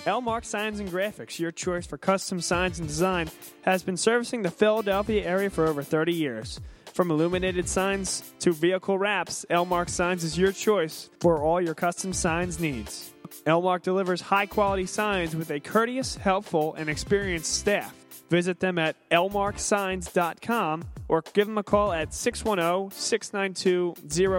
Elmark 0.04 0.44
Signs 0.44 0.80
and 0.80 0.90
Graphics, 0.90 1.38
your 1.38 1.52
choice 1.52 1.86
for 1.86 1.96
custom 1.96 2.40
signs 2.40 2.80
and 2.80 2.88
design, 2.88 3.30
has 3.62 3.84
been 3.84 3.96
servicing 3.96 4.42
the 4.42 4.50
Philadelphia 4.50 5.24
area 5.24 5.48
for 5.48 5.68
over 5.68 5.84
30 5.84 6.12
years. 6.12 6.60
From 6.92 7.10
illuminated 7.10 7.68
signs 7.68 8.34
to 8.40 8.52
vehicle 8.52 8.98
wraps, 8.98 9.46
Elmark 9.48 9.88
Signs 9.88 10.24
is 10.24 10.36
your 10.36 10.52
choice 10.52 11.08
for 11.20 11.42
all 11.42 11.60
your 11.60 11.74
custom 11.74 12.12
signs 12.12 12.60
needs. 12.60 13.14
Elmark 13.46 13.82
delivers 13.82 14.20
high 14.20 14.46
quality 14.46 14.84
signs 14.84 15.34
with 15.34 15.50
a 15.50 15.58
courteous, 15.58 16.16
helpful, 16.16 16.74
and 16.74 16.90
experienced 16.90 17.54
staff. 17.54 17.94
Visit 18.28 18.60
them 18.60 18.78
at 18.78 18.96
elmarksigns.com 19.10 20.84
or 21.08 21.22
give 21.32 21.46
them 21.46 21.58
a 21.58 21.62
call 21.62 21.92
at 21.92 22.12
610 22.12 22.90
692 22.90 23.94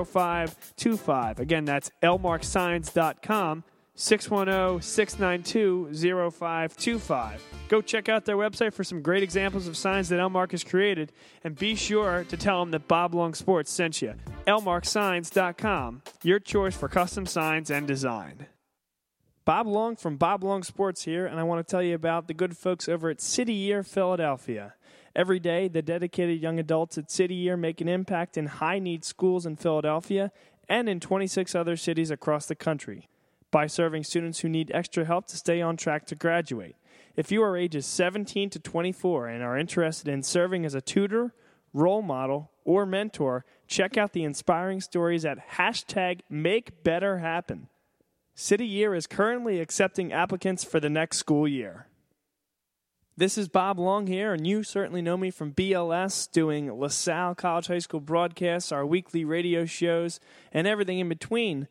0525. 0.06 1.40
Again, 1.40 1.66
that's 1.66 1.92
elmarksigns.com 2.02 3.64
610 3.96 4.82
692 4.82 6.32
0525. 6.32 7.44
Go 7.70 7.80
check 7.82 8.10
out 8.10 8.26
their 8.26 8.38
website 8.38 8.74
for 8.74 8.84
some 8.84 9.04
great 9.04 9.22
examples 9.22 9.68
of 9.68 9.78
signs 9.78 10.10
that 10.10 10.20
Elmark 10.20 10.52
has 10.52 10.64
created, 10.64 11.12
and 11.44 11.56
be 11.56 11.76
sure 11.76 12.24
to 12.30 12.38
tell 12.38 12.60
them 12.60 12.72
that 12.72 12.88
Bob 12.88 13.14
Long 13.14 13.36
Sports 13.36 13.72
sent 13.72 14.02
you. 14.02 14.16
ElmarkSigns.com, 14.48 16.02
your 16.24 16.40
choice 16.40 16.76
for 16.76 16.90
custom 16.90 17.28
signs 17.28 17.70
and 17.70 17.88
design. 17.88 18.48
Bob 19.46 19.68
Long 19.68 19.96
from 19.96 20.18
Bob 20.18 20.44
Long 20.44 20.64
Sports 20.64 21.04
here, 21.04 21.28
and 21.28 21.40
I 21.40 21.44
want 21.44 21.66
to 21.66 21.70
tell 21.70 21.84
you 21.84 21.94
about 21.94 22.28
the 22.28 22.34
good 22.34 22.58
folks 22.58 22.90
over 22.90 23.10
at 23.10 23.22
City 23.22 23.54
Year 23.54 23.84
Philadelphia. 23.84 24.74
Every 25.16 25.40
day, 25.40 25.68
the 25.68 25.84
dedicated 25.84 26.42
young 26.42 26.58
adults 26.58 26.98
at 26.98 27.12
City 27.12 27.36
Year 27.36 27.56
make 27.56 27.80
an 27.80 27.88
impact 27.88 28.38
in 28.38 28.48
high 28.48 28.80
need 28.80 29.06
schools 29.06 29.46
in 29.46 29.56
Philadelphia 29.56 30.32
and 30.68 30.90
in 30.90 31.00
26 31.00 31.54
other 31.54 31.76
cities 31.76 32.10
across 32.10 32.48
the 32.48 32.56
country 32.56 33.10
by 33.54 33.68
serving 33.68 34.04
students 34.04 34.40
who 34.40 34.50
need 34.50 34.72
extra 34.74 35.06
help 35.06 35.28
to 35.28 35.38
stay 35.38 35.62
on 35.62 35.78
track 35.78 36.08
to 36.08 36.16
graduate. 36.16 36.76
If 37.16 37.32
you 37.32 37.44
are 37.44 37.56
ages 37.56 37.86
17 37.86 38.50
to 38.50 38.60
24 38.60 39.28
and 39.28 39.44
are 39.44 39.58
interested 39.58 40.08
in 40.08 40.24
serving 40.24 40.66
as 40.66 40.74
a 40.74 40.82
tutor, 40.82 41.36
role 41.72 42.02
model, 42.02 42.50
or 42.66 42.88
mentor, 42.88 43.46
check 43.68 43.96
out 43.96 44.14
the 44.14 44.24
inspiring 44.24 44.82
stories 44.82 45.24
at 45.24 45.52
hashtag 45.52 46.22
MakeBetterHappen. 46.32 47.68
City 48.34 48.66
Year 48.66 48.96
is 48.96 49.06
currently 49.06 49.60
accepting 49.60 50.12
applicants 50.12 50.64
for 50.64 50.80
the 50.80 50.90
next 50.90 51.18
school 51.18 51.48
year. 51.48 51.86
This 53.16 53.38
is 53.38 53.48
Bob 53.48 53.78
Long 53.78 54.08
here, 54.08 54.34
and 54.34 54.48
you 54.48 54.64
certainly 54.64 55.04
know 55.04 55.18
me 55.18 55.30
from 55.30 55.54
BLS, 55.54 56.32
doing 56.32 56.72
LaSalle 56.80 57.36
College 57.36 57.68
High 57.68 57.78
School 57.78 58.00
broadcasts, 58.00 58.72
our 58.72 58.84
weekly 58.84 59.24
radio 59.24 59.66
shows, 59.66 60.20
and 60.52 60.66
everything 60.66 60.98
in 60.98 61.08
between. 61.08 61.68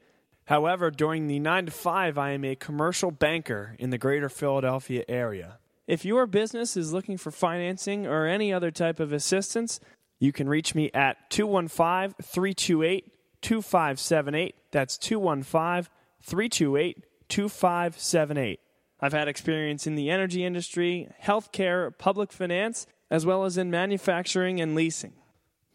However, 0.52 0.90
during 0.90 1.28
the 1.28 1.38
9 1.38 1.64
to 1.64 1.73
5, 1.73 2.18
I 2.18 2.32
am 2.32 2.44
a 2.44 2.54
commercial 2.54 3.11
banker 3.11 3.75
in 3.78 3.88
the 3.88 3.97
greater 3.97 4.28
Philadelphia 4.28 5.02
area. 5.09 5.59
If 5.87 6.04
your 6.04 6.26
business 6.26 6.76
is 6.76 6.92
looking 6.92 7.16
for 7.16 7.30
financing 7.30 8.06
or 8.06 8.26
any 8.26 8.52
other 8.52 8.71
type 8.71 9.00
of 9.00 9.14
assistance, 9.14 9.80
you 10.18 10.30
can 10.30 10.50
reach 10.50 10.75
me 10.75 10.90
at 10.92 11.30
215 11.30 12.16
328 12.23 13.11
2578. 13.40 14.54
That's 14.71 14.99
215 14.99 15.90
328 16.21 17.04
2578. 17.30 18.60
I've 19.00 19.12
had 19.15 19.28
experience 19.28 19.86
in 19.86 19.95
the 19.95 20.10
energy 20.10 20.45
industry, 20.45 21.08
healthcare, 21.25 21.97
public 21.97 22.30
finance, 22.30 22.86
as 23.10 23.25
well 23.25 23.47
as 23.47 23.56
in 23.56 23.71
manufacturing 23.71 24.60
and 24.60 24.75
leasing. 24.75 25.15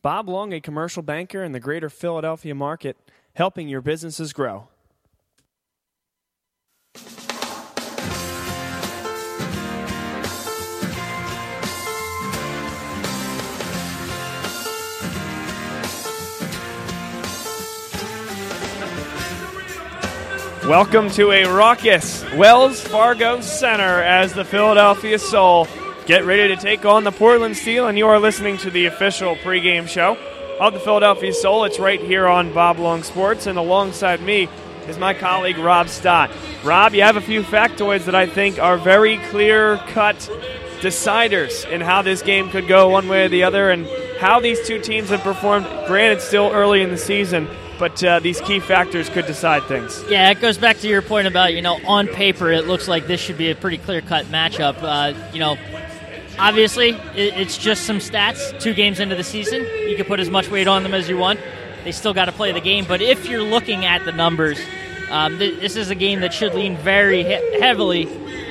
Bob 0.04 0.30
Long, 0.30 0.54
a 0.54 0.62
commercial 0.62 1.02
banker 1.02 1.44
in 1.44 1.52
the 1.52 1.60
greater 1.60 1.90
Philadelphia 1.90 2.54
market, 2.54 2.96
helping 3.38 3.70
your 3.70 3.82
businesses 3.82 4.34
grow. 4.34 4.68
Welcome 20.68 21.12
to 21.12 21.32
a 21.32 21.46
raucous 21.46 22.26
Wells 22.34 22.82
Fargo 22.82 23.42
Center 23.42 24.02
as 24.02 24.34
the 24.34 24.44
Philadelphia 24.44 25.20
Soul 25.20 25.68
get 26.08 26.26
ready 26.26 26.48
to 26.48 26.60
take 26.60 26.86
on 26.86 27.04
the 27.04 27.12
Portland 27.12 27.56
Steel, 27.56 27.88
and 27.88 28.00
you 28.00 28.08
are 28.08 28.20
listening 28.20 28.58
to 28.58 28.72
the 28.72 28.88
official 28.88 29.36
pregame 29.36 29.88
show 29.88 30.18
of 30.60 30.74
the 30.74 30.80
Philadelphia 30.80 31.34
Soul. 31.34 31.64
It's 31.66 31.80
right 31.80 32.00
here 32.00 32.28
on 32.28 32.54
Bob 32.54 32.80
Long 32.80 33.04
Sports, 33.04 33.48
and 33.48 33.58
alongside 33.58 34.22
me 34.22 34.50
is 34.88 34.98
my 34.98 35.14
colleague 35.14 35.58
Rob 35.58 35.90
Stott. 35.90 36.32
Rob, 36.64 36.94
you 36.94 37.04
have 37.04 37.18
a 37.18 37.22
few 37.22 37.44
factoids 37.44 38.06
that 38.06 38.16
I 38.16 38.26
think 38.26 38.60
are 38.60 38.78
very 38.78 39.18
clear 39.30 39.78
cut 39.90 40.16
deciders 40.80 41.70
in 41.70 41.82
how 41.82 42.02
this 42.02 42.22
game 42.22 42.50
could 42.50 42.68
go 42.68 42.90
one 42.90 43.08
way 43.08 43.26
or 43.26 43.30
the 43.30 43.44
other, 43.44 43.70
and 43.70 43.88
how 44.20 44.40
these 44.40 44.66
two 44.68 44.80
teams 44.80 45.10
have 45.10 45.22
performed. 45.22 45.66
Granted, 45.88 46.22
still 46.22 46.52
early 46.52 46.82
in 46.82 46.90
the 46.90 46.98
season 46.98 47.48
but 47.80 48.04
uh, 48.04 48.20
these 48.20 48.42
key 48.42 48.60
factors 48.60 49.10
could 49.10 49.26
decide 49.26 49.64
things. 49.66 50.04
Yeah, 50.10 50.32
it 50.32 50.42
goes 50.42 50.58
back 50.58 50.80
to 50.80 50.88
your 50.88 51.02
point 51.02 51.28
about 51.28 51.54
you 51.54 51.62
know 51.62 51.80
on 51.86 52.08
paper 52.08 52.52
it 52.52 52.68
looks 52.68 52.88
like 52.88 53.08
this 53.08 53.22
should 53.22 53.38
be 53.38 53.52
a 53.52 53.56
pretty 53.56 53.78
clear 53.78 54.02
cut 54.02 54.26
matchup. 54.26 54.78
Uh, 54.82 55.14
you 55.34 55.40
know, 55.40 55.58
obviously 56.38 56.90
it, 56.90 57.36
it's 57.38 57.58
just 57.58 57.86
some 57.86 58.00
stats. 58.00 58.60
Two 58.60 58.74
games 58.74 59.00
into 59.00 59.16
the 59.16 59.24
season, 59.24 59.66
you 59.88 59.96
can 59.96 60.06
put 60.06 60.20
as 60.20 60.30
much 60.30 60.50
weight 60.50 60.68
on 60.68 60.84
them 60.84 60.94
as 60.94 61.10
you 61.10 61.18
want. 61.18 61.40
They 61.84 61.92
still 61.92 62.14
got 62.14 62.26
to 62.26 62.32
play 62.32 62.52
the 62.52 62.62
game, 62.62 62.86
but 62.88 63.02
if 63.02 63.28
you're 63.28 63.44
looking 63.44 63.86
at 63.86 64.04
the 64.04 64.12
numbers, 64.12 64.60
um, 65.10 65.38
th- 65.38 65.60
this 65.60 65.76
is 65.76 65.90
a 65.90 65.96
game 65.96 66.20
that 66.22 66.34
should 66.34 66.54
lean 66.54 66.76
very 66.78 67.24
he- 67.24 67.60
heavily 67.60 68.04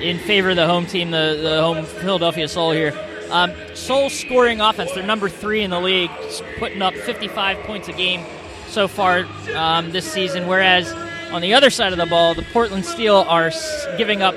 in 0.03 0.19
favor 0.19 0.51
of 0.51 0.57
the 0.57 0.67
home 0.67 0.87
team, 0.87 1.11
the, 1.11 1.39
the 1.43 1.61
home 1.61 1.85
Philadelphia 1.85 2.49
Soul 2.49 2.73
here. 2.73 2.99
Um, 3.31 3.53
Soul 3.75 4.09
scoring 4.09 4.61
offense, 4.61 4.93
they're 4.93 5.05
number 5.05 5.29
three 5.29 5.63
in 5.63 5.71
the 5.71 5.81
league, 5.81 6.11
putting 6.59 6.81
up 6.81 6.95
55 6.95 7.59
points 7.65 7.89
a 7.89 7.93
game 7.93 8.25
so 8.69 8.89
far 8.89 9.27
um, 9.55 9.91
this 9.93 10.11
season, 10.11 10.47
whereas 10.47 10.91
on 11.31 11.43
the 11.43 11.55
other 11.55 11.71
side 11.71 11.93
of 11.93 11.99
the 11.99 12.07
ball, 12.07 12.35
the 12.35 12.47
Portland 12.53 12.85
Steel 12.85 13.17
are 13.29 13.51
giving 13.99 14.23
up 14.23 14.35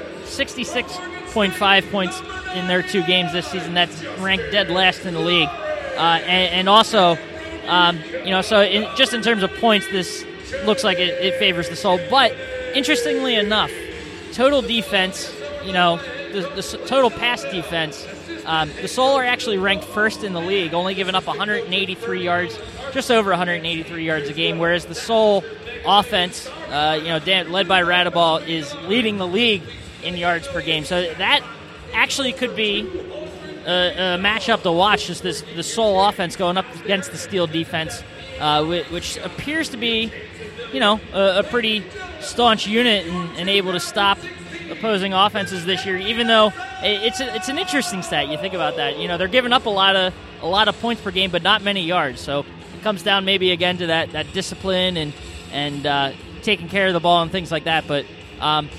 66.5 1.30 1.92
points 1.92 2.22
in 2.56 2.68
their 2.68 2.82
two 2.82 3.04
games 3.04 3.32
this 3.34 3.48
season. 3.48 3.74
That's 3.74 4.04
ranked 4.20 4.52
dead 4.52 4.70
last 4.70 5.06
in 5.06 5.14
the 5.14 5.20
league. 5.20 5.50
Uh, 5.50 6.20
and, 6.26 6.54
and, 6.54 6.70
also, 6.70 7.18
um, 7.68 8.00
you 8.24 8.32
know, 8.32 8.42
so 8.42 8.62
in, 8.62 8.88
just 8.96 9.14
in 9.14 9.22
terms 9.22 9.44
of 9.44 9.54
points, 9.56 9.88
this 9.88 10.26
looks 10.66 10.84
like 10.84 10.98
it, 10.98 11.24
it 11.24 11.36
favors 11.36 11.70
the 11.70 11.76
Soul. 11.76 12.00
But 12.10 12.36
interestingly 12.74 13.36
enough, 13.36 13.72
total 14.34 14.62
defense, 14.62 15.34
you 15.64 15.74
know, 15.74 15.98
the, 16.32 16.42
the 16.56 16.84
total 16.88 17.10
pass 17.10 17.44
defense, 17.44 18.08
um, 18.46 18.72
the 18.82 18.88
Soul 18.88 19.16
are 19.16 19.26
actually 19.26 19.58
ranked 19.58 19.86
first 19.86 20.24
in 20.24 20.34
the 20.34 20.42
league, 20.42 20.74
only 20.74 20.96
giving 20.96 21.16
up 21.16 21.28
183 21.28 22.24
yards 22.24 22.58
just 22.92 23.12
over 23.12 23.30
183 23.30 24.04
yards 24.04 24.30
a 24.30 24.34
game, 24.34 24.58
whereas 24.58 24.86
the 24.86 24.96
Soul 24.96 25.44
offense, 25.86 26.48
uh, 26.70 27.00
you 27.00 27.10
know, 27.10 27.18
led 27.50 27.68
by 27.68 27.84
Raudabaugh, 27.84 28.48
is 28.48 28.74
leading 28.88 29.18
the 29.18 29.28
league 29.28 29.64
in 30.04 30.16
yards 30.18 30.48
per 30.48 30.62
game. 30.62 30.86
So 30.86 31.14
that 31.16 31.44
actually 31.94 32.34
could 32.34 32.56
be 32.56 32.82
a, 33.66 34.16
a 34.16 34.18
matchup 34.18 34.64
to 34.64 34.72
watch. 34.72 35.08
Just 35.08 35.24
this 35.24 35.44
the 35.56 35.64
Soul 35.64 36.04
offense 36.06 36.36
going 36.36 36.58
up 36.58 36.66
against 36.84 37.12
the 37.12 37.18
Steel 37.18 37.48
defense, 37.48 38.04
uh, 38.40 38.66
which 38.66 39.18
appears 39.18 39.70
to 39.70 39.78
be, 39.78 40.12
you 40.74 40.80
know, 40.80 41.00
a, 41.14 41.40
a 41.40 41.44
pretty 41.44 41.84
staunch 42.20 42.68
unit 42.68 43.08
and, 43.08 43.38
and, 43.38 43.50
able 43.50 43.72
to 43.72 43.80
stop 43.80 44.18
opposing 44.70 45.14
offenses 45.14 45.66
this 45.66 45.86
year. 45.86 45.98
Even 45.98 46.28
though 46.28 46.52
it's 46.82 47.20
a, 47.22 47.36
it's 47.36 47.50
an 47.50 47.58
interesting 47.58 48.02
stat, 48.02 48.28
you 48.28 48.38
think 48.38 48.54
about 48.54 48.76
that. 48.76 48.98
You 48.98 49.08
know, 49.08 49.18
they're 49.18 49.28
giving 49.28 49.54
up 49.54 49.66
a 49.66 49.70
lot 49.70 49.96
of 49.96 50.14
a 50.42 50.48
lot 50.48 50.68
of 50.68 50.80
points 50.80 51.02
per 51.02 51.12
game, 51.12 51.32
but 51.32 51.44
not 51.44 51.64
many 51.64 51.82
yards. 51.82 52.22
So 52.22 52.40
it 52.40 52.84
comes 52.84 53.04
down 53.04 53.26
maybe 53.26 53.52
again 53.52 53.78
to 53.78 53.88
that, 53.88 54.12
that 54.12 54.32
discipline 54.34 54.98
and 54.98 55.14
and 55.52 55.86
uh, 55.86 56.12
taking 56.42 56.70
care 56.70 56.88
of 56.88 56.94
the 56.94 57.00
ball 57.00 57.22
and 57.22 57.32
things 57.32 57.52
like 57.52 57.66
that. 57.66 57.88
But 57.88 58.06
um, 58.40 58.70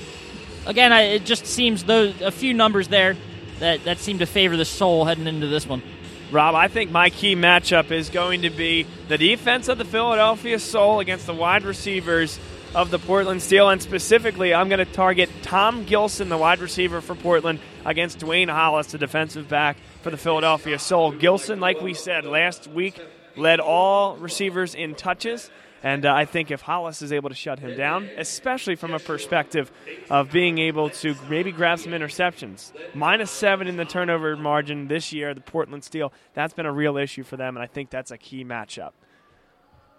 again, 0.67 0.93
I, 0.93 1.03
it 1.03 1.25
just 1.25 1.47
seems 1.47 1.85
those 1.85 2.21
a 2.21 2.31
few 2.31 2.55
numbers 2.55 2.89
there 2.89 3.17
that 3.59 3.85
that 3.85 3.99
seem 3.99 4.19
to 4.19 4.27
favor 4.27 4.57
the 4.57 4.65
Soul 4.65 5.05
heading 5.05 5.27
into 5.27 5.47
this 5.47 5.67
one. 5.67 5.83
Rob, 6.31 6.55
I 6.55 6.69
think 6.69 6.93
my 6.93 7.11
key 7.11 7.35
matchup 7.35 7.91
is 7.91 8.09
going 8.09 8.43
to 8.43 8.51
be 8.51 8.87
the 9.09 9.19
defense 9.19 9.69
of 9.69 9.79
the 9.79 9.85
Philadelphia 9.85 10.59
Soul 10.61 11.01
against 11.01 11.27
the 11.27 11.35
wide 11.35 11.65
receivers 11.65 12.39
of 12.73 12.91
the 12.91 13.01
Portland 13.01 13.43
Steel, 13.43 13.69
and 13.69 13.83
specifically, 13.83 14.55
I'm 14.55 14.69
going 14.69 14.79
to 14.79 14.85
target 14.85 15.29
Tom 15.43 15.85
Gilson, 15.85 16.29
the 16.29 16.39
wide 16.39 16.61
receiver 16.61 17.01
for 17.01 17.17
Portland, 17.17 17.59
against 17.85 18.21
Dwayne 18.21 18.49
Hollis, 18.49 18.93
the 18.93 18.99
defensive 18.99 19.49
back 19.49 19.77
for 20.03 20.11
the 20.11 20.17
Philadelphia 20.17 20.79
Soul. 20.79 21.11
Gilson, 21.11 21.59
like 21.59 21.81
we 21.81 21.95
said 21.95 22.25
last 22.25 22.69
week, 22.69 22.95
led 23.37 23.59
all 23.59 24.17
receivers 24.17 24.77
in 24.77 24.95
touches. 24.95 25.51
And 25.83 26.05
uh, 26.05 26.13
I 26.15 26.27
think 26.27 26.51
if 26.51 26.61
Hollis 26.61 27.01
is 27.01 27.13
able 27.13 27.31
to 27.31 27.35
shut 27.35 27.59
him 27.59 27.77
down, 27.77 28.09
especially 28.19 28.77
from 28.77 28.93
a 28.93 28.99
perspective 28.99 29.73
of 30.11 30.31
being 30.31 30.59
able 30.59 30.91
to 30.91 31.15
maybe 31.29 31.53
grab 31.53 31.79
some 31.79 31.93
interceptions, 31.93 32.73
minus 32.95 33.31
seven 33.31 33.67
in 33.67 33.77
the 33.77 33.87
turnover 33.87 34.37
margin 34.37 34.89
this 34.89 35.13
year, 35.13 35.33
the 35.33 35.41
Portland 35.41 35.83
Steel, 35.83 36.13
that's 36.35 36.53
been 36.53 36.67
a 36.67 36.73
real 36.73 36.99
issue 36.99 37.23
for 37.23 37.37
them, 37.39 37.57
and 37.57 37.63
I 37.63 37.67
think 37.67 37.89
that's 37.89 38.11
a 38.11 38.19
key 38.19 38.45
matchup. 38.45 38.93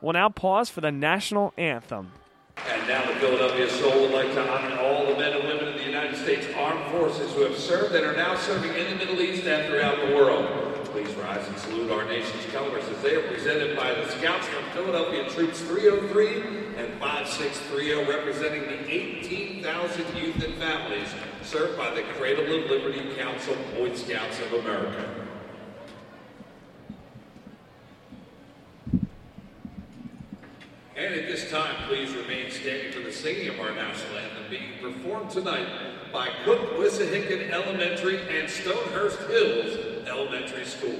We'll 0.02 0.14
now 0.14 0.30
pause 0.30 0.70
for 0.70 0.82
the 0.82 0.92
national 0.92 1.54
anthem. 1.58 2.12
And 2.70 2.88
now 2.88 3.06
the 3.06 3.16
Philadelphia 3.20 3.70
Soul 3.70 4.02
would 4.02 4.12
like 4.12 4.32
to 4.34 4.52
honor 4.52 4.78
all 4.82 5.06
the 5.06 5.16
men 5.16 5.34
and 5.34 5.48
women 5.48 5.68
of 5.68 5.74
the 5.76 5.86
United 5.86 6.16
States 6.18 6.46
Armed 6.56 6.92
Forces 6.92 7.34
who 7.34 7.42
have 7.42 7.58
served 7.58 7.96
and 7.96 8.06
are 8.06 8.16
now 8.16 8.36
serving 8.36 8.74
in 8.74 8.90
the 8.90 8.96
Middle 8.98 9.20
East 9.20 9.46
and 9.46 9.68
throughout 9.68 9.98
the 9.98 10.16
world. 10.16 10.71
Salute 11.62 11.92
our 11.92 12.06
nation's 12.06 12.46
colors 12.48 12.84
as 12.86 13.00
they 13.04 13.14
are 13.14 13.28
presented 13.28 13.78
by 13.78 13.94
the 13.94 14.10
Scouts 14.10 14.48
from 14.48 14.64
Philadelphia 14.72 15.30
Troops 15.30 15.60
303 15.62 16.38
and 16.76 17.00
5630, 17.00 18.10
representing 18.10 18.62
the 18.64 18.92
18,000 18.92 20.18
youth 20.18 20.44
and 20.44 20.56
families 20.56 21.08
served 21.44 21.78
by 21.78 21.94
the 21.94 22.02
Cradle 22.14 22.46
of 22.46 22.68
Liberty 22.68 23.14
Council 23.16 23.56
Boy 23.76 23.94
Scouts 23.94 24.40
of 24.40 24.54
America. 24.54 25.06
And 30.96 31.14
at 31.14 31.28
this 31.28 31.52
time, 31.52 31.76
please 31.88 32.12
remain 32.16 32.50
standing 32.50 32.92
for 32.92 33.02
the 33.02 33.14
singing 33.14 33.50
of 33.50 33.60
our 33.60 33.72
national 33.76 34.18
anthem 34.18 34.50
being 34.50 34.80
performed 34.82 35.30
tonight 35.30 35.68
by 36.12 36.30
Cook 36.44 36.78
Wissahickon 36.80 37.52
Elementary 37.52 38.20
and 38.36 38.50
Stonehurst 38.50 39.20
Hills 39.30 40.08
Elementary 40.08 40.66
School. 40.66 40.98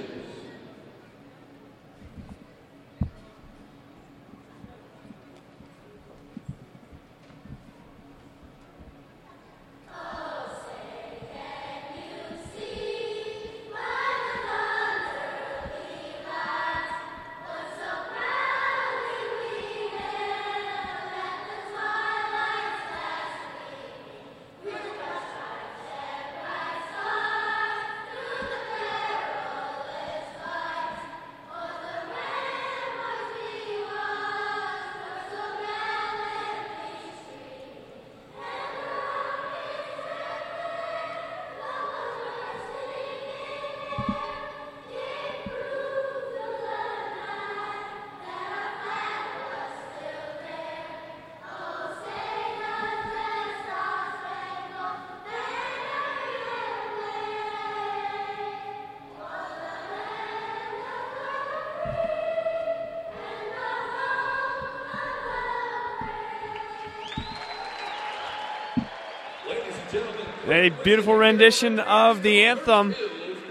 A 70.52 70.68
beautiful 70.68 71.14
rendition 71.14 71.80
of 71.80 72.22
the 72.22 72.44
anthem. 72.44 72.94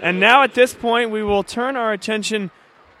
And 0.00 0.20
now 0.20 0.44
at 0.44 0.54
this 0.54 0.72
point, 0.72 1.10
we 1.10 1.24
will 1.24 1.42
turn 1.42 1.74
our 1.74 1.92
attention 1.92 2.52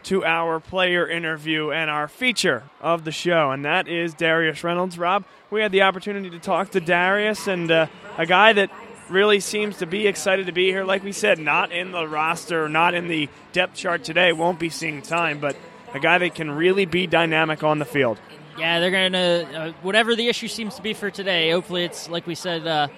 to 0.02 0.24
our 0.24 0.58
player 0.58 1.08
interview 1.08 1.70
and 1.70 1.88
our 1.88 2.08
feature 2.08 2.64
of 2.80 3.04
the 3.04 3.12
show, 3.12 3.52
and 3.52 3.64
that 3.64 3.86
is 3.86 4.12
Darius 4.12 4.64
Reynolds. 4.64 4.98
Rob, 4.98 5.24
we 5.52 5.60
had 5.60 5.70
the 5.70 5.82
opportunity 5.82 6.30
to 6.30 6.40
talk 6.40 6.72
to 6.72 6.80
Darius, 6.80 7.46
and 7.46 7.70
uh, 7.70 7.86
a 8.18 8.26
guy 8.26 8.52
that 8.52 8.72
really 9.08 9.38
seems 9.38 9.76
to 9.76 9.86
be 9.86 10.08
excited 10.08 10.46
to 10.46 10.52
be 10.52 10.66
here. 10.66 10.82
Like 10.82 11.04
we 11.04 11.12
said, 11.12 11.38
not 11.38 11.70
in 11.70 11.92
the 11.92 12.08
roster, 12.08 12.68
not 12.68 12.94
in 12.94 13.06
the 13.06 13.28
depth 13.52 13.76
chart 13.76 14.02
today, 14.02 14.32
won't 14.32 14.58
be 14.58 14.68
seeing 14.68 15.00
time, 15.02 15.38
but 15.38 15.54
a 15.94 16.00
guy 16.00 16.18
that 16.18 16.34
can 16.34 16.50
really 16.50 16.86
be 16.86 17.06
dynamic 17.06 17.62
on 17.62 17.78
the 17.78 17.84
field. 17.84 18.18
Yeah, 18.58 18.80
they're 18.80 18.90
going 18.90 19.12
to, 19.12 19.58
uh, 19.58 19.72
whatever 19.82 20.16
the 20.16 20.26
issue 20.26 20.48
seems 20.48 20.74
to 20.74 20.82
be 20.82 20.92
for 20.92 21.08
today, 21.08 21.52
hopefully 21.52 21.84
it's, 21.84 22.10
like 22.10 22.26
we 22.26 22.34
said, 22.34 22.66
uh, 22.66 22.88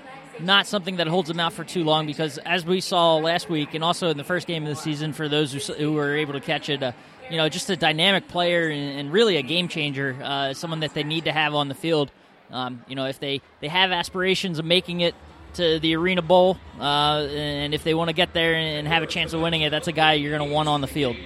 not 0.40 0.66
something 0.66 0.97
that 0.97 1.07
holds 1.07 1.29
them 1.29 1.40
out 1.40 1.53
for 1.53 1.64
too 1.64 1.85
long 1.85 2.07
because 2.07 2.38
as 2.38 2.64
we 2.64 2.81
saw 2.81 3.16
last 3.16 3.49
week 3.49 3.75
and 3.75 3.85
also 3.85 4.09
in 4.09 4.16
the 4.16 4.25
first 4.25 4.47
game 4.47 4.64
of 4.64 4.68
the 4.68 4.77
season 4.77 5.12
for 5.12 5.29
those 5.29 5.53
who, 5.53 5.73
who 5.75 5.92
were 5.92 6.16
able 6.16 6.33
to 6.33 6.40
catch 6.40 6.68
it, 6.68 6.83
uh, 6.83 6.92
you 7.31 7.37
know, 7.37 7.49
just 7.49 7.70
a 7.70 7.77
dynamic 7.77 8.29
player 8.29 8.68
and, 8.68 8.99
and 9.01 9.12
really 9.12 9.37
a 9.37 9.42
game 9.42 9.68
changer, 9.68 10.16
uh, 10.23 10.55
someone 10.55 10.81
that 10.81 10.94
they 10.94 11.05
need 11.05 11.25
to 11.25 11.33
have 11.33 11.55
on 11.55 11.68
the 11.68 11.75
field. 11.75 12.11
Um, 12.51 12.85
you 12.88 12.94
know, 12.94 13.07
if 13.07 13.18
they, 13.18 13.40
they 13.61 13.68
have 13.68 13.90
aspirations 13.90 14.59
of 14.59 14.64
making 14.64 15.01
it 15.01 15.14
to 15.55 15.79
the 15.79 15.97
Arena 15.97 16.23
Bowl, 16.23 16.59
uh, 16.79 17.27
and 17.31 17.75
if 17.75 17.85
they 17.85 17.95
want 17.95 18.09
to 18.09 18.14
get 18.14 18.33
there 18.35 18.55
and 18.55 18.87
have 18.87 19.03
a 19.03 19.07
chance 19.07 19.33
of 19.33 19.40
winning 19.40 19.62
it, 19.62 19.71
that's 19.71 19.88
a 19.88 19.93
guy 19.93 20.14
you're 20.14 20.37
going 20.37 20.49
to 20.49 20.55
want 20.55 20.69
on 20.69 20.81
the 20.81 20.87
field. 20.87 21.17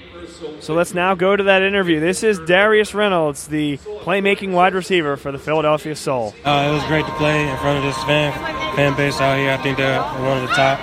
So 0.61 0.75
let's 0.75 0.95
now 0.95 1.15
go 1.15 1.35
to 1.35 1.45
that 1.45 1.63
interview. 1.63 2.01
This 2.01 2.23
is 2.23 2.39
Darius 2.41 2.95
Reynolds, 2.95 3.49
the 3.49 3.79
playmaking 3.79 4.53
wide 4.53 4.75
receiver 4.75 5.17
for 5.17 5.33
the 5.33 5.39
Philadelphia 5.39 5.97
Soul. 5.97 6.35
Uh, 6.45 6.69
it 6.71 6.73
was 6.73 6.85
great 6.85 7.07
to 7.07 7.13
play 7.13 7.49
in 7.49 7.57
front 7.59 7.79
of 7.79 7.85
this 7.85 8.03
fan 8.05 8.33
fan 8.77 8.97
base 8.97 9.21
out 9.21 9.39
here. 9.39 9.51
I 9.51 9.57
think 9.57 9.79
they're 9.79 10.01
one 10.01 10.43
of 10.43 10.49
the 10.49 10.55
top 10.55 10.79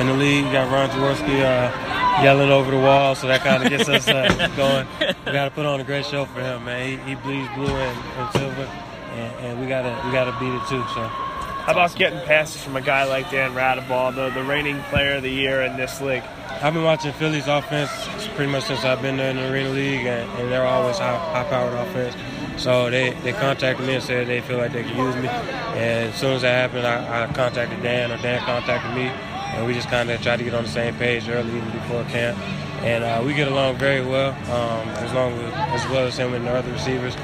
in 0.00 0.06
the 0.06 0.14
league. 0.14 0.44
You 0.44 0.52
got 0.52 0.70
Ron 0.70 0.90
Jaworski 0.90 1.40
uh, 1.40 2.22
yelling 2.22 2.50
over 2.50 2.70
the 2.70 2.78
wall, 2.78 3.14
so 3.14 3.26
that 3.26 3.40
kind 3.40 3.62
of 3.62 3.70
gets 3.70 3.88
us 3.88 4.06
uh, 4.06 4.48
going. 4.56 4.86
We 5.26 5.32
got 5.32 5.46
to 5.46 5.50
put 5.50 5.66
on 5.66 5.80
a 5.80 5.84
great 5.84 6.06
show 6.06 6.24
for 6.26 6.40
him, 6.40 6.64
man. 6.64 6.98
He, 6.98 7.10
he 7.10 7.14
bleeds 7.16 7.48
blue 7.54 7.66
and, 7.66 7.98
and 8.18 8.32
silver, 8.32 8.62
and, 9.14 9.46
and 9.46 9.60
we 9.60 9.66
gotta 9.66 9.90
we 10.06 10.12
gotta 10.12 10.36
beat 10.38 10.54
it 10.54 10.68
too. 10.68 10.84
So. 10.94 11.29
How 11.64 11.72
about 11.72 11.94
getting 11.94 12.18
passes 12.20 12.62
from 12.62 12.74
a 12.76 12.80
guy 12.80 13.04
like 13.04 13.30
Dan 13.30 13.52
Raudabaugh, 13.52 14.14
the, 14.14 14.30
the 14.30 14.42
reigning 14.42 14.80
player 14.84 15.16
of 15.16 15.22
the 15.22 15.30
year 15.30 15.62
in 15.62 15.76
this 15.76 16.00
league? 16.00 16.22
I've 16.48 16.74
been 16.74 16.84
watching 16.84 17.12
Philly's 17.12 17.46
offense 17.46 17.90
pretty 18.34 18.50
much 18.50 18.64
since 18.64 18.84
I've 18.84 19.02
been 19.02 19.18
there 19.18 19.30
in 19.30 19.36
the 19.36 19.52
Arena 19.52 19.68
League, 19.68 20.06
and, 20.06 20.28
and 20.40 20.50
they're 20.50 20.66
always 20.66 20.98
high, 20.98 21.16
high-powered 21.16 21.74
offense. 21.74 22.16
So 22.60 22.90
they, 22.90 23.10
they 23.22 23.32
contacted 23.32 23.86
me 23.86 23.94
and 23.94 24.02
said 24.02 24.26
they 24.26 24.40
feel 24.40 24.58
like 24.58 24.72
they 24.72 24.82
can 24.82 24.96
use 24.96 25.14
me. 25.16 25.28
And 25.28 26.08
as 26.08 26.14
soon 26.16 26.32
as 26.32 26.42
that 26.42 26.70
happened, 26.70 26.86
I, 26.86 27.24
I 27.24 27.32
contacted 27.32 27.82
Dan, 27.82 28.10
or 28.10 28.16
Dan 28.16 28.42
contacted 28.44 28.94
me, 28.94 29.02
and 29.02 29.66
we 29.66 29.74
just 29.74 29.88
kind 29.88 30.10
of 30.10 30.20
tried 30.22 30.38
to 30.38 30.44
get 30.44 30.54
on 30.54 30.64
the 30.64 30.70
same 30.70 30.94
page 30.96 31.28
early, 31.28 31.56
even 31.56 31.70
before 31.70 32.04
camp. 32.04 32.38
And 32.82 33.04
uh, 33.04 33.22
we 33.24 33.34
get 33.34 33.48
along 33.48 33.76
very 33.76 34.04
well, 34.04 34.30
um, 34.50 34.88
as 34.88 35.12
long 35.12 35.32
as, 35.34 35.82
as 35.82 35.90
well 35.90 36.06
as 36.06 36.16
him 36.16 36.32
and 36.32 36.46
the 36.46 36.50
other 36.50 36.72
receivers. 36.72 37.14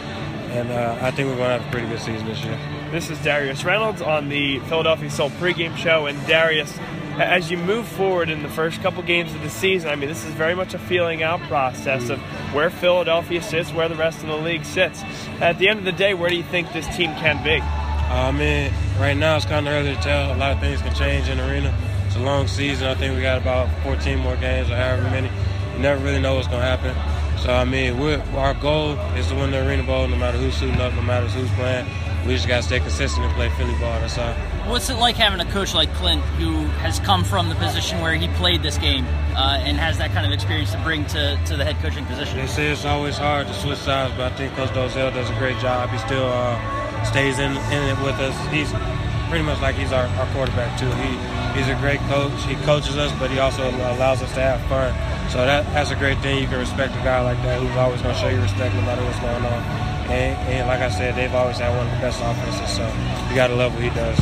And 0.50 0.70
uh, 0.70 0.98
I 1.00 1.10
think 1.10 1.28
we're 1.30 1.36
going 1.36 1.58
to 1.58 1.58
have 1.58 1.66
a 1.66 1.70
pretty 1.70 1.88
good 1.88 2.00
season 2.00 2.26
this 2.26 2.44
year. 2.44 2.58
This 2.96 3.10
is 3.10 3.18
Darius 3.18 3.62
Reynolds 3.62 4.00
on 4.00 4.30
the 4.30 4.58
Philadelphia 4.60 5.10
Soul 5.10 5.28
pregame 5.28 5.76
show. 5.76 6.06
And 6.06 6.18
Darius, 6.26 6.78
as 7.18 7.50
you 7.50 7.58
move 7.58 7.86
forward 7.86 8.30
in 8.30 8.42
the 8.42 8.48
first 8.48 8.80
couple 8.80 9.02
games 9.02 9.34
of 9.34 9.42
the 9.42 9.50
season, 9.50 9.90
I 9.90 9.96
mean, 9.96 10.08
this 10.08 10.24
is 10.24 10.32
very 10.32 10.54
much 10.54 10.72
a 10.72 10.78
feeling 10.78 11.22
out 11.22 11.42
process 11.42 12.08
of 12.08 12.18
where 12.54 12.70
Philadelphia 12.70 13.42
sits, 13.42 13.70
where 13.70 13.90
the 13.90 13.96
rest 13.96 14.22
of 14.22 14.28
the 14.28 14.36
league 14.38 14.64
sits. 14.64 15.02
At 15.42 15.58
the 15.58 15.68
end 15.68 15.78
of 15.78 15.84
the 15.84 15.92
day, 15.92 16.14
where 16.14 16.30
do 16.30 16.36
you 16.36 16.42
think 16.44 16.72
this 16.72 16.86
team 16.96 17.12
can 17.16 17.44
be? 17.44 17.60
I 17.60 18.32
mean, 18.32 18.72
right 18.98 19.12
now 19.12 19.36
it's 19.36 19.44
kind 19.44 19.68
of 19.68 19.74
early 19.74 19.94
to 19.94 20.00
tell. 20.00 20.34
A 20.34 20.38
lot 20.38 20.52
of 20.52 20.60
things 20.60 20.80
can 20.80 20.94
change 20.94 21.28
in 21.28 21.36
the 21.36 21.46
arena. 21.46 21.76
It's 22.06 22.16
a 22.16 22.20
long 22.20 22.48
season. 22.48 22.88
I 22.88 22.94
think 22.94 23.14
we 23.14 23.20
got 23.20 23.42
about 23.42 23.68
14 23.82 24.20
more 24.20 24.36
games 24.36 24.70
or 24.70 24.76
however 24.76 25.02
many. 25.02 25.28
You 25.74 25.80
never 25.80 26.02
really 26.02 26.22
know 26.22 26.36
what's 26.36 26.48
going 26.48 26.62
to 26.62 26.66
happen. 26.66 27.15
So, 27.46 27.54
I 27.54 27.64
mean, 27.64 28.00
we're, 28.00 28.20
our 28.34 28.54
goal 28.54 28.98
is 29.14 29.28
to 29.28 29.36
win 29.36 29.52
the 29.52 29.64
Arena 29.64 29.84
Bowl 29.84 30.08
no 30.08 30.16
matter 30.16 30.36
who's 30.36 30.56
suiting 30.56 30.80
up, 30.80 30.92
no 30.94 31.02
matter 31.02 31.28
who's 31.28 31.48
playing. 31.52 31.86
We 32.26 32.34
just 32.34 32.48
got 32.48 32.56
to 32.56 32.62
stay 32.64 32.80
consistent 32.80 33.24
and 33.24 33.32
play 33.36 33.50
Philly 33.50 33.70
ball. 33.78 34.00
That's 34.00 34.18
all. 34.18 34.34
What's 34.68 34.90
it 34.90 34.94
like 34.94 35.14
having 35.14 35.38
a 35.38 35.48
coach 35.52 35.72
like 35.72 35.88
Clint 35.94 36.22
who 36.42 36.64
has 36.82 36.98
come 36.98 37.22
from 37.22 37.48
the 37.48 37.54
position 37.54 38.00
where 38.00 38.14
he 38.14 38.26
played 38.34 38.64
this 38.64 38.78
game 38.78 39.04
uh, 39.36 39.62
and 39.62 39.76
has 39.76 39.96
that 39.98 40.10
kind 40.10 40.26
of 40.26 40.32
experience 40.32 40.72
to 40.72 40.82
bring 40.82 41.06
to, 41.06 41.38
to 41.46 41.56
the 41.56 41.64
head 41.64 41.76
coaching 41.76 42.04
position? 42.06 42.36
They 42.36 42.48
say 42.48 42.66
it's 42.66 42.84
always 42.84 43.16
hard 43.16 43.46
to 43.46 43.54
switch 43.54 43.78
sides, 43.78 44.12
but 44.16 44.32
I 44.32 44.36
think 44.36 44.52
Coach 44.54 44.70
Dozell 44.70 45.14
does 45.14 45.30
a 45.30 45.34
great 45.34 45.56
job. 45.60 45.90
He 45.90 45.98
still 45.98 46.26
uh, 46.26 47.04
stays 47.04 47.38
in, 47.38 47.52
in 47.52 47.82
it 47.96 48.02
with 48.02 48.18
us. 48.18 48.34
He's 48.52 48.72
pretty 49.28 49.44
much 49.44 49.60
like 49.60 49.74
he's 49.76 49.92
our, 49.92 50.06
our 50.06 50.26
quarterback, 50.32 50.78
too. 50.78 50.90
He 50.90 51.46
He's 51.56 51.68
a 51.68 51.74
great 51.76 52.00
coach. 52.00 52.36
He 52.44 52.54
coaches 52.68 52.98
us, 52.98 53.10
but 53.18 53.30
he 53.30 53.38
also 53.38 53.70
allows 53.70 54.20
us 54.20 54.28
to 54.34 54.40
have 54.40 54.60
fun. 54.68 54.92
So 55.30 55.38
that, 55.38 55.64
that's 55.72 55.90
a 55.90 55.96
great 55.96 56.18
thing. 56.18 56.42
You 56.42 56.46
can 56.46 56.58
respect 56.58 56.92
a 56.92 56.98
guy 56.98 57.22
like 57.22 57.38
that 57.44 57.62
who's 57.62 57.74
always 57.76 58.02
going 58.02 58.14
to 58.14 58.20
show 58.20 58.28
you 58.28 58.38
respect 58.42 58.74
no 58.74 58.82
matter 58.82 59.02
what's 59.02 59.18
going 59.20 59.42
on. 59.42 59.62
And, 60.12 60.36
and 60.52 60.68
like 60.68 60.80
I 60.80 60.90
said, 60.90 61.16
they've 61.16 61.34
always 61.34 61.56
had 61.56 61.74
one 61.74 61.86
of 61.86 61.92
the 61.94 61.98
best 61.98 62.20
offenses, 62.20 62.76
so 62.76 62.84
you 63.30 63.34
got 63.34 63.46
to 63.46 63.56
love 63.56 63.72
what 63.72 63.82
he 63.82 63.88
does. 63.88 64.18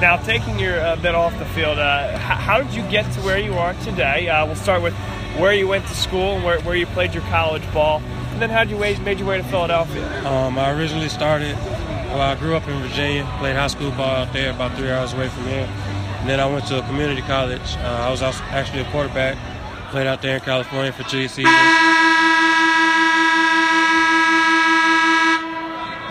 Now, 0.00 0.16
taking 0.16 0.58
your 0.58 0.80
uh, 0.80 0.96
bit 0.96 1.14
off 1.14 1.38
the 1.38 1.44
field, 1.44 1.78
uh, 1.78 2.16
how 2.16 2.62
did 2.62 2.72
you 2.72 2.88
get 2.88 3.04
to 3.12 3.20
where 3.20 3.38
you 3.38 3.52
are 3.54 3.74
today? 3.84 4.30
Uh, 4.30 4.46
we'll 4.46 4.56
start 4.56 4.80
with 4.80 4.94
where 5.36 5.52
you 5.52 5.68
went 5.68 5.86
to 5.88 5.94
school, 5.94 6.36
and 6.36 6.44
where, 6.44 6.58
where 6.62 6.74
you 6.74 6.86
played 6.86 7.12
your 7.12 7.22
college 7.24 7.70
ball, 7.74 8.00
and 8.32 8.40
then 8.40 8.48
how 8.48 8.64
did 8.64 8.70
you 8.70 8.78
made 9.04 9.18
your 9.18 9.28
way 9.28 9.36
to 9.36 9.44
Philadelphia. 9.44 10.26
Um, 10.26 10.58
I 10.58 10.70
originally 10.72 11.10
started. 11.10 11.54
Well, 12.10 12.22
I 12.22 12.34
grew 12.34 12.56
up 12.56 12.66
in 12.66 12.82
Virginia, 12.82 13.22
played 13.38 13.54
high 13.54 13.68
school 13.68 13.92
ball 13.92 14.16
out 14.16 14.32
there, 14.32 14.50
about 14.50 14.76
three 14.76 14.90
hours 14.90 15.12
away 15.12 15.28
from 15.28 15.44
here. 15.44 15.68
And 16.18 16.28
then 16.28 16.40
I 16.40 16.46
went 16.46 16.66
to 16.66 16.80
a 16.80 16.82
community 16.82 17.22
college. 17.22 17.76
Uh, 17.76 18.06
I 18.06 18.10
was 18.10 18.20
actually 18.20 18.80
a 18.80 18.90
quarterback. 18.90 19.38
Played 19.92 20.08
out 20.08 20.20
there 20.20 20.34
in 20.34 20.40
California 20.40 20.92
for 20.92 21.04
two 21.04 21.28
seasons. 21.28 21.46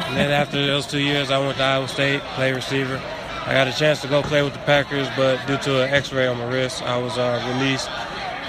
And 0.08 0.16
then 0.16 0.32
after 0.32 0.66
those 0.66 0.88
two 0.88 1.02
years, 1.02 1.32
I 1.32 1.38
went 1.38 1.58
to 1.58 1.64
Iowa 1.64 1.90
State, 1.90 2.22
played 2.34 2.56
receiver. 2.56 3.02
I 3.46 3.54
got 3.54 3.68
a 3.68 3.74
chance 3.74 4.02
to 4.02 4.08
go 4.08 4.22
play 4.22 4.42
with 4.42 4.54
the 4.54 4.60
Packers, 4.60 5.10
but 5.18 5.46
due 5.48 5.58
to 5.58 5.84
an 5.84 5.94
X-ray 5.94 6.28
on 6.28 6.38
my 6.38 6.50
wrist, 6.50 6.82
I 6.82 6.98
was 6.98 7.18
uh, 7.18 7.44
released. 7.54 7.90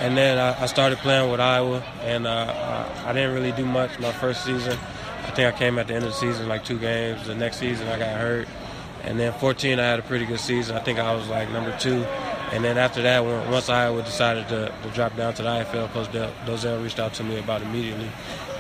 And 0.01 0.17
then 0.17 0.39
I, 0.39 0.63
I, 0.63 0.67
started 0.67 0.99
playing 0.99 1.31
with 1.33 1.41
Iowa, 1.41 1.83
and 2.03 2.29
uh, 2.29 2.89
I 3.05 3.13
didn't 3.13 3.35
really 3.35 3.53
do 3.53 3.67
much 3.67 3.99
my 3.99 4.13
first 4.13 4.45
season. 4.45 4.79
I 5.25 5.31
think 5.33 5.55
I 5.55 5.57
came 5.57 5.79
at 5.79 5.87
the 5.87 5.95
end 5.95 6.05
of 6.05 6.11
the 6.11 6.17
season, 6.17 6.49
like 6.49 6.65
two 6.65 6.79
games. 6.79 7.27
The 7.27 7.35
next 7.35 7.59
season, 7.59 7.89
I 7.89 7.99
got 7.99 8.19
hurt. 8.19 8.49
And 9.03 9.19
then 9.19 9.33
14, 9.33 9.79
I 9.79 9.83
had 9.83 9.99
a 9.99 10.03
pretty 10.03 10.27
good 10.27 10.41
season. 10.41 10.77
I 10.77 10.81
think 10.81 10.99
I 10.99 11.15
was 11.15 11.27
like 11.29 11.51
number 11.51 11.77
two. 11.79 12.05
And 12.53 12.65
then 12.65 12.79
after 12.79 13.03
that, 13.03 13.25
once 13.25 13.69
Iowa 13.69 14.03
decided 14.03 14.49
to, 14.49 14.73
to, 14.83 14.89
drop 14.91 15.17
down 15.17 15.35
to 15.35 15.43
the 15.43 15.49
IFL, 15.49 15.91
Coach 15.93 16.09
Dozell 16.09 16.83
reached 16.83 16.99
out 16.99 17.15
to 17.15 17.25
me 17.25 17.39
about 17.39 17.63
immediately. 17.63 18.11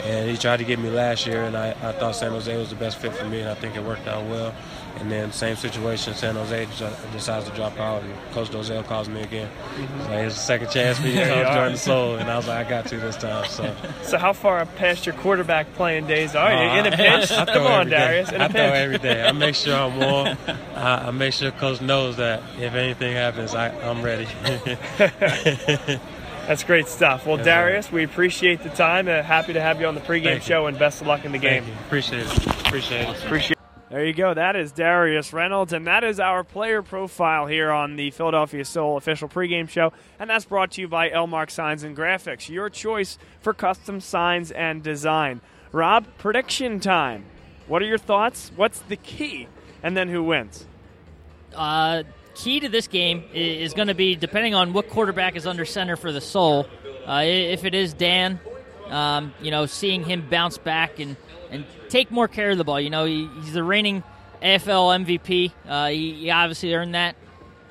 And 0.05 0.31
he 0.31 0.37
tried 0.37 0.59
to 0.59 0.64
get 0.64 0.79
me 0.79 0.90
last 0.90 1.27
year, 1.27 1.42
and 1.42 1.57
I, 1.57 1.70
I 1.70 1.92
thought 1.92 2.14
San 2.14 2.31
Jose 2.31 2.57
was 2.57 2.70
the 2.70 2.77
best 2.77 2.99
fit 2.99 3.12
for 3.12 3.27
me, 3.27 3.40
and 3.40 3.51
I 3.51 3.55
think 3.55 3.77
it 3.77 3.83
worked 3.83 4.07
out 4.07 4.25
well. 4.27 4.55
And 4.98 5.11
then 5.11 5.33
same 5.33 5.57
situation, 5.57 6.14
San 6.14 6.35
Jose 6.35 6.66
decides 7.12 7.48
to 7.48 7.55
drop 7.55 7.79
out, 7.79 8.03
and 8.03 8.14
Coach 8.33 8.50
Dozell 8.50 8.85
calls 8.85 9.09
me 9.09 9.22
again. 9.22 9.48
Mm-hmm. 9.48 10.03
So 10.03 10.09
here's 10.09 10.35
a 10.35 10.40
second 10.40 10.70
chance 10.70 10.98
for 10.98 11.07
you 11.07 11.14
to 11.14 11.26
come 11.26 11.55
join 11.55 11.72
the 11.72 11.79
Soul, 11.79 12.16
and 12.16 12.31
I 12.31 12.37
was 12.37 12.46
like, 12.46 12.66
I 12.66 12.68
got 12.68 12.87
to 12.88 12.96
this 12.98 13.16
time. 13.16 13.48
So, 13.48 13.74
so 14.03 14.18
how 14.18 14.33
far 14.33 14.64
past 14.66 15.07
your 15.07 15.14
quarterback 15.16 15.72
playing 15.74 16.07
days 16.07 16.35
are 16.35 16.50
you? 16.50 16.70
Uh, 16.70 16.76
in 16.76 16.92
a 16.92 16.96
pinch? 16.96 17.31
I, 17.33 17.42
I 17.42 17.44
come 17.46 17.66
on, 17.66 17.88
Darius. 17.88 18.31
In 18.31 18.40
I 18.40 18.48
throw 18.48 18.61
every 18.61 18.98
day. 18.98 19.22
I 19.22 19.33
make 19.33 19.55
sure 19.55 19.74
I'm 19.74 19.98
warm. 19.98 20.37
I, 20.74 21.09
I 21.09 21.11
make 21.12 21.33
sure 21.33 21.50
Coach 21.53 21.81
knows 21.81 22.16
that 22.16 22.42
if 22.59 22.74
anything 22.74 23.14
happens, 23.14 23.55
I, 23.55 23.68
I'm 23.81 24.03
ready. 24.03 24.26
That's 26.46 26.64
great 26.64 26.88
stuff. 26.88 27.26
Well, 27.26 27.37
Darius, 27.37 27.92
we 27.92 28.03
appreciate 28.03 28.62
the 28.64 28.70
time. 28.70 29.07
Uh, 29.07 29.22
happy 29.22 29.53
to 29.53 29.61
have 29.61 29.81
you 29.81 29.87
on 29.87 29.94
the 29.94 30.00
pregame 30.00 30.24
Thank 30.24 30.42
show, 30.42 30.62
you. 30.62 30.66
and 30.66 30.79
best 30.79 31.00
of 31.00 31.07
luck 31.07 31.24
in 31.24 31.31
the 31.33 31.38
Thank 31.38 31.64
game. 31.64 31.72
You. 31.72 31.81
Appreciate 31.87 32.26
it. 32.26 32.46
Appreciate 32.66 33.09
it. 33.09 33.24
Appreciate. 33.24 33.60
There 33.90 34.07
you 34.07 34.12
go. 34.12 34.35
That 34.35 34.55
is 34.55 34.70
Darius 34.70 35.33
Reynolds, 35.33 35.72
and 35.72 35.85
that 35.88 36.05
is 36.05 36.20
our 36.20 36.44
player 36.44 36.81
profile 36.81 37.48
here 37.48 37.72
on 37.72 37.96
the 37.96 38.12
Philadelphia 38.12 38.64
Soul 38.64 38.96
official 38.96 39.29
pregame 39.29 39.68
show. 39.68 39.92
And 40.20 40.31
that's 40.31 40.44
brought 40.44 40.70
to 40.72 40.81
you 40.81 40.87
by 40.87 41.11
Elmark 41.11 41.50
Signs 41.50 41.83
and 41.83 41.96
Graphics, 41.96 42.48
your 42.48 42.70
choice 42.70 43.18
for 43.40 43.53
custom 43.53 44.00
signs 44.00 44.53
and 44.53 44.81
design. 44.81 45.40
Rob, 45.72 46.07
prediction 46.18 46.79
time. 46.79 47.24
What 47.66 47.83
are 47.83 47.87
your 47.87 47.98
thoughts? 47.98 48.53
What's 48.55 48.79
the 48.79 48.94
key? 48.94 49.48
And 49.83 49.96
then 49.96 50.09
who 50.09 50.22
wins? 50.22 50.68
Uh, 51.53 52.05
key 52.37 52.61
to 52.61 52.68
this 52.68 52.87
game 52.87 53.24
is 53.35 53.74
going 53.74 53.88
to 53.88 53.94
be 53.94 54.14
depending 54.14 54.55
on 54.55 54.72
what 54.72 54.88
quarterback 54.88 55.35
is 55.35 55.48
under 55.48 55.64
center 55.64 55.96
for 55.96 56.12
the 56.12 56.20
Soul. 56.20 56.68
Uh, 57.09 57.22
if 57.24 57.64
it 57.64 57.74
is 57.74 57.92
Dan, 57.92 58.38
um, 58.90 59.33
you 59.40 59.50
know, 59.50 59.66
seeing 59.66 60.05
him 60.05 60.26
bounce 60.29 60.59
back 60.59 60.98
and 60.98 61.16
and 61.50 61.64
take 61.88 62.11
more 62.11 62.29
care 62.29 62.50
of 62.50 62.59
the 62.59 62.64
ball. 62.64 62.81
You 62.81 62.90
know, 62.90 63.05
he, 63.05 63.29
he's 63.42 63.53
the 63.53 63.64
reigning 63.64 64.03
AFL 64.42 65.05
MVP. 65.05 65.53
Uh, 65.66 65.88
he, 65.88 66.14
he, 66.14 66.31
obviously 66.31 66.72
earned 66.74 66.94
that 66.94 67.16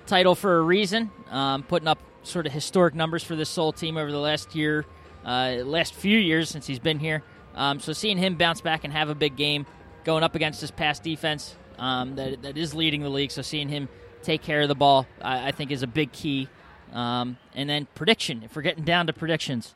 title 0.06 0.36
for 0.36 0.58
a 0.58 0.62
reason, 0.62 1.10
um, 1.30 1.64
putting 1.64 1.88
up 1.88 2.00
sort 2.24 2.46
of 2.46 2.52
historic 2.52 2.94
numbers 2.94 3.24
for 3.24 3.36
this 3.36 3.50
Soul 3.50 3.72
team 3.72 3.98
over 3.98 4.12
the 4.12 4.20
last 4.20 4.56
year, 4.56 4.86
uh, 5.26 5.58
last 5.64 5.94
few 5.94 6.18
years 6.18 6.50
since 6.50 6.68
he's 6.68 6.80
been 6.80 7.00
here. 7.00 7.24
Um, 7.56 7.80
so 7.80 7.94
seeing 7.94 8.18
him 8.18 8.36
bounce 8.36 8.62
back 8.62 8.84
and 8.84 8.94
have 8.94 9.10
a 9.10 9.16
big 9.16 9.36
game, 9.36 9.66
going 10.04 10.24
up 10.24 10.36
against 10.36 10.62
this 10.62 10.72
past 10.72 11.04
defense 11.04 11.56
um, 11.78 12.16
that 12.16 12.42
that 12.42 12.58
is 12.58 12.74
leading 12.74 13.02
the 13.02 13.10
league. 13.10 13.32
So 13.32 13.42
seeing 13.42 13.70
him 13.70 13.90
take 14.24 14.42
care 14.42 14.62
of 14.62 14.68
the 14.68 14.76
ball, 14.76 15.08
I, 15.22 15.50
I 15.50 15.52
think 15.52 15.72
is 15.72 15.84
a 15.84 15.88
big 15.88 16.12
key. 16.12 16.50
Um, 16.94 17.38
and 17.54 17.70
then 17.70 17.88
prediction. 17.96 18.44
If 18.44 18.56
we're 18.56 18.64
getting 18.64 18.84
down 18.84 19.08
to 19.08 19.14
predictions, 19.14 19.76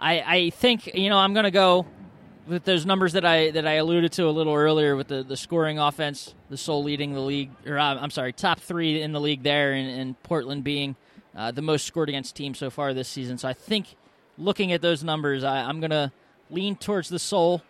I, 0.00 0.20
I 0.36 0.50
think 0.50 0.86
you 0.94 1.10
know 1.10 1.18
I'm 1.18 1.34
going 1.34 1.44
to 1.44 1.50
go 1.50 1.86
with 2.46 2.64
those 2.64 2.86
numbers 2.86 3.12
that 3.12 3.24
I 3.24 3.50
that 3.50 3.66
I 3.66 3.74
alluded 3.74 4.12
to 4.12 4.26
a 4.26 4.30
little 4.30 4.54
earlier 4.54 4.96
with 4.96 5.08
the, 5.08 5.22
the 5.22 5.36
scoring 5.36 5.78
offense, 5.78 6.34
the 6.48 6.56
Soul 6.56 6.82
leading 6.82 7.12
the 7.12 7.20
league, 7.20 7.50
or 7.66 7.78
uh, 7.78 7.96
I'm 7.96 8.10
sorry, 8.10 8.32
top 8.32 8.60
three 8.60 9.02
in 9.02 9.12
the 9.12 9.20
league 9.20 9.42
there, 9.42 9.72
and, 9.72 9.88
and 9.88 10.22
Portland 10.22 10.64
being 10.64 10.96
uh, 11.36 11.50
the 11.50 11.62
most 11.62 11.86
scored 11.86 12.08
against 12.08 12.34
team 12.34 12.54
so 12.54 12.70
far 12.70 12.94
this 12.94 13.08
season. 13.08 13.38
So 13.38 13.48
I 13.48 13.52
think 13.52 13.96
looking 14.38 14.72
at 14.72 14.80
those 14.80 15.04
numbers, 15.04 15.44
I, 15.44 15.58
I'm 15.62 15.80
going 15.80 15.90
to 15.90 16.12
lean 16.48 16.76
towards 16.76 17.08
the 17.08 17.18
Soul. 17.18 17.62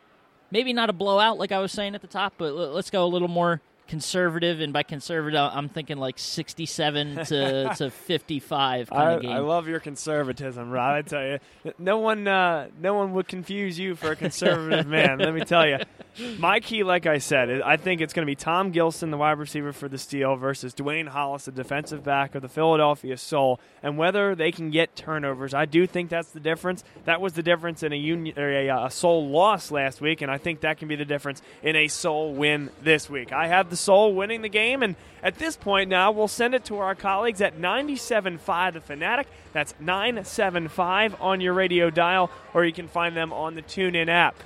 Maybe 0.52 0.72
not 0.72 0.88
a 0.88 0.92
blowout 0.92 1.38
like 1.38 1.52
I 1.52 1.58
was 1.58 1.72
saying 1.72 1.94
at 1.94 2.00
the 2.00 2.08
top, 2.08 2.34
but 2.38 2.52
let's 2.54 2.90
go 2.90 3.04
a 3.04 3.06
little 3.06 3.28
more 3.28 3.60
conservative, 3.90 4.60
and 4.60 4.72
by 4.72 4.84
conservative, 4.84 5.50
I'm 5.52 5.68
thinking 5.68 5.98
like 5.98 6.16
67 6.16 7.16
to, 7.26 7.74
to 7.76 7.90
55 7.90 8.88
kind 8.88 9.02
I, 9.02 9.12
of 9.14 9.22
game. 9.22 9.32
I 9.32 9.38
love 9.38 9.66
your 9.66 9.80
conservatism, 9.80 10.70
Rob. 10.70 10.94
I 10.94 11.02
tell 11.02 11.26
you, 11.26 11.38
no 11.76 11.98
one, 11.98 12.28
uh, 12.28 12.68
no 12.80 12.94
one 12.94 13.12
would 13.14 13.26
confuse 13.26 13.80
you 13.80 13.96
for 13.96 14.12
a 14.12 14.16
conservative 14.16 14.86
man. 14.86 15.18
Let 15.18 15.34
me 15.34 15.40
tell 15.40 15.66
you, 15.66 15.78
my 16.38 16.60
key, 16.60 16.84
like 16.84 17.06
I 17.06 17.18
said, 17.18 17.62
I 17.62 17.76
think 17.76 18.00
it's 18.00 18.12
going 18.12 18.24
to 18.24 18.30
be 18.30 18.36
Tom 18.36 18.70
Gilson, 18.70 19.10
the 19.10 19.16
wide 19.16 19.38
receiver 19.38 19.72
for 19.72 19.88
the 19.88 19.98
Steel, 19.98 20.36
versus 20.36 20.72
Dwayne 20.72 21.08
Hollis, 21.08 21.46
the 21.46 21.52
defensive 21.52 22.04
back 22.04 22.36
of 22.36 22.42
the 22.42 22.48
Philadelphia 22.48 23.16
Soul, 23.16 23.58
and 23.82 23.98
whether 23.98 24.36
they 24.36 24.52
can 24.52 24.70
get 24.70 24.94
turnovers. 24.94 25.52
I 25.52 25.64
do 25.64 25.88
think 25.88 26.10
that's 26.10 26.30
the 26.30 26.40
difference. 26.40 26.84
That 27.06 27.20
was 27.20 27.32
the 27.32 27.42
difference 27.42 27.82
in 27.82 27.92
a 27.92 27.96
union 27.96 28.38
or 28.38 28.50
a, 28.50 28.86
a 28.86 28.90
Soul 28.90 29.28
loss 29.30 29.72
last 29.72 30.00
week, 30.00 30.22
and 30.22 30.30
I 30.30 30.38
think 30.38 30.60
that 30.60 30.78
can 30.78 30.86
be 30.86 30.94
the 30.94 31.04
difference 31.04 31.42
in 31.60 31.74
a 31.74 31.88
Soul 31.88 32.34
win 32.34 32.70
this 32.84 33.10
week. 33.10 33.32
I 33.32 33.48
have 33.48 33.68
the 33.68 33.79
Soul 33.80 34.14
winning 34.14 34.42
the 34.42 34.48
game. 34.48 34.82
And 34.82 34.96
at 35.22 35.36
this 35.36 35.56
point 35.56 35.88
now, 35.88 36.10
we'll 36.12 36.28
send 36.28 36.54
it 36.54 36.64
to 36.66 36.78
our 36.78 36.94
colleagues 36.94 37.40
at 37.40 37.58
97.5 37.58 38.72
The 38.72 38.80
Fanatic. 38.80 39.26
That's 39.52 39.74
975 39.80 41.16
on 41.20 41.40
your 41.40 41.54
radio 41.54 41.90
dial, 41.90 42.30
or 42.54 42.64
you 42.64 42.72
can 42.72 42.88
find 42.88 43.16
them 43.16 43.32
on 43.32 43.54
the 43.54 43.62
TuneIn 43.62 44.08
app. 44.08 44.36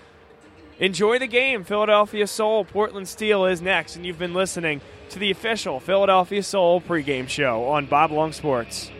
Enjoy 0.79 1.19
the 1.19 1.27
game. 1.27 1.63
Philadelphia 1.63 2.27
Soul, 2.27 2.65
Portland 2.65 3.07
Steel 3.07 3.45
is 3.45 3.63
next, 3.63 3.95
and 3.95 4.05
you've 4.05 4.19
been 4.19 4.35
listening 4.35 4.81
to 5.11 5.19
the 5.19 5.31
official 5.31 5.79
Philadelphia 5.79 6.43
Soul 6.43 6.81
pregame 6.81 7.29
show 7.29 7.65
on 7.65 7.87
Bob 7.87 8.11
Long 8.11 8.33
Sports. 8.33 8.91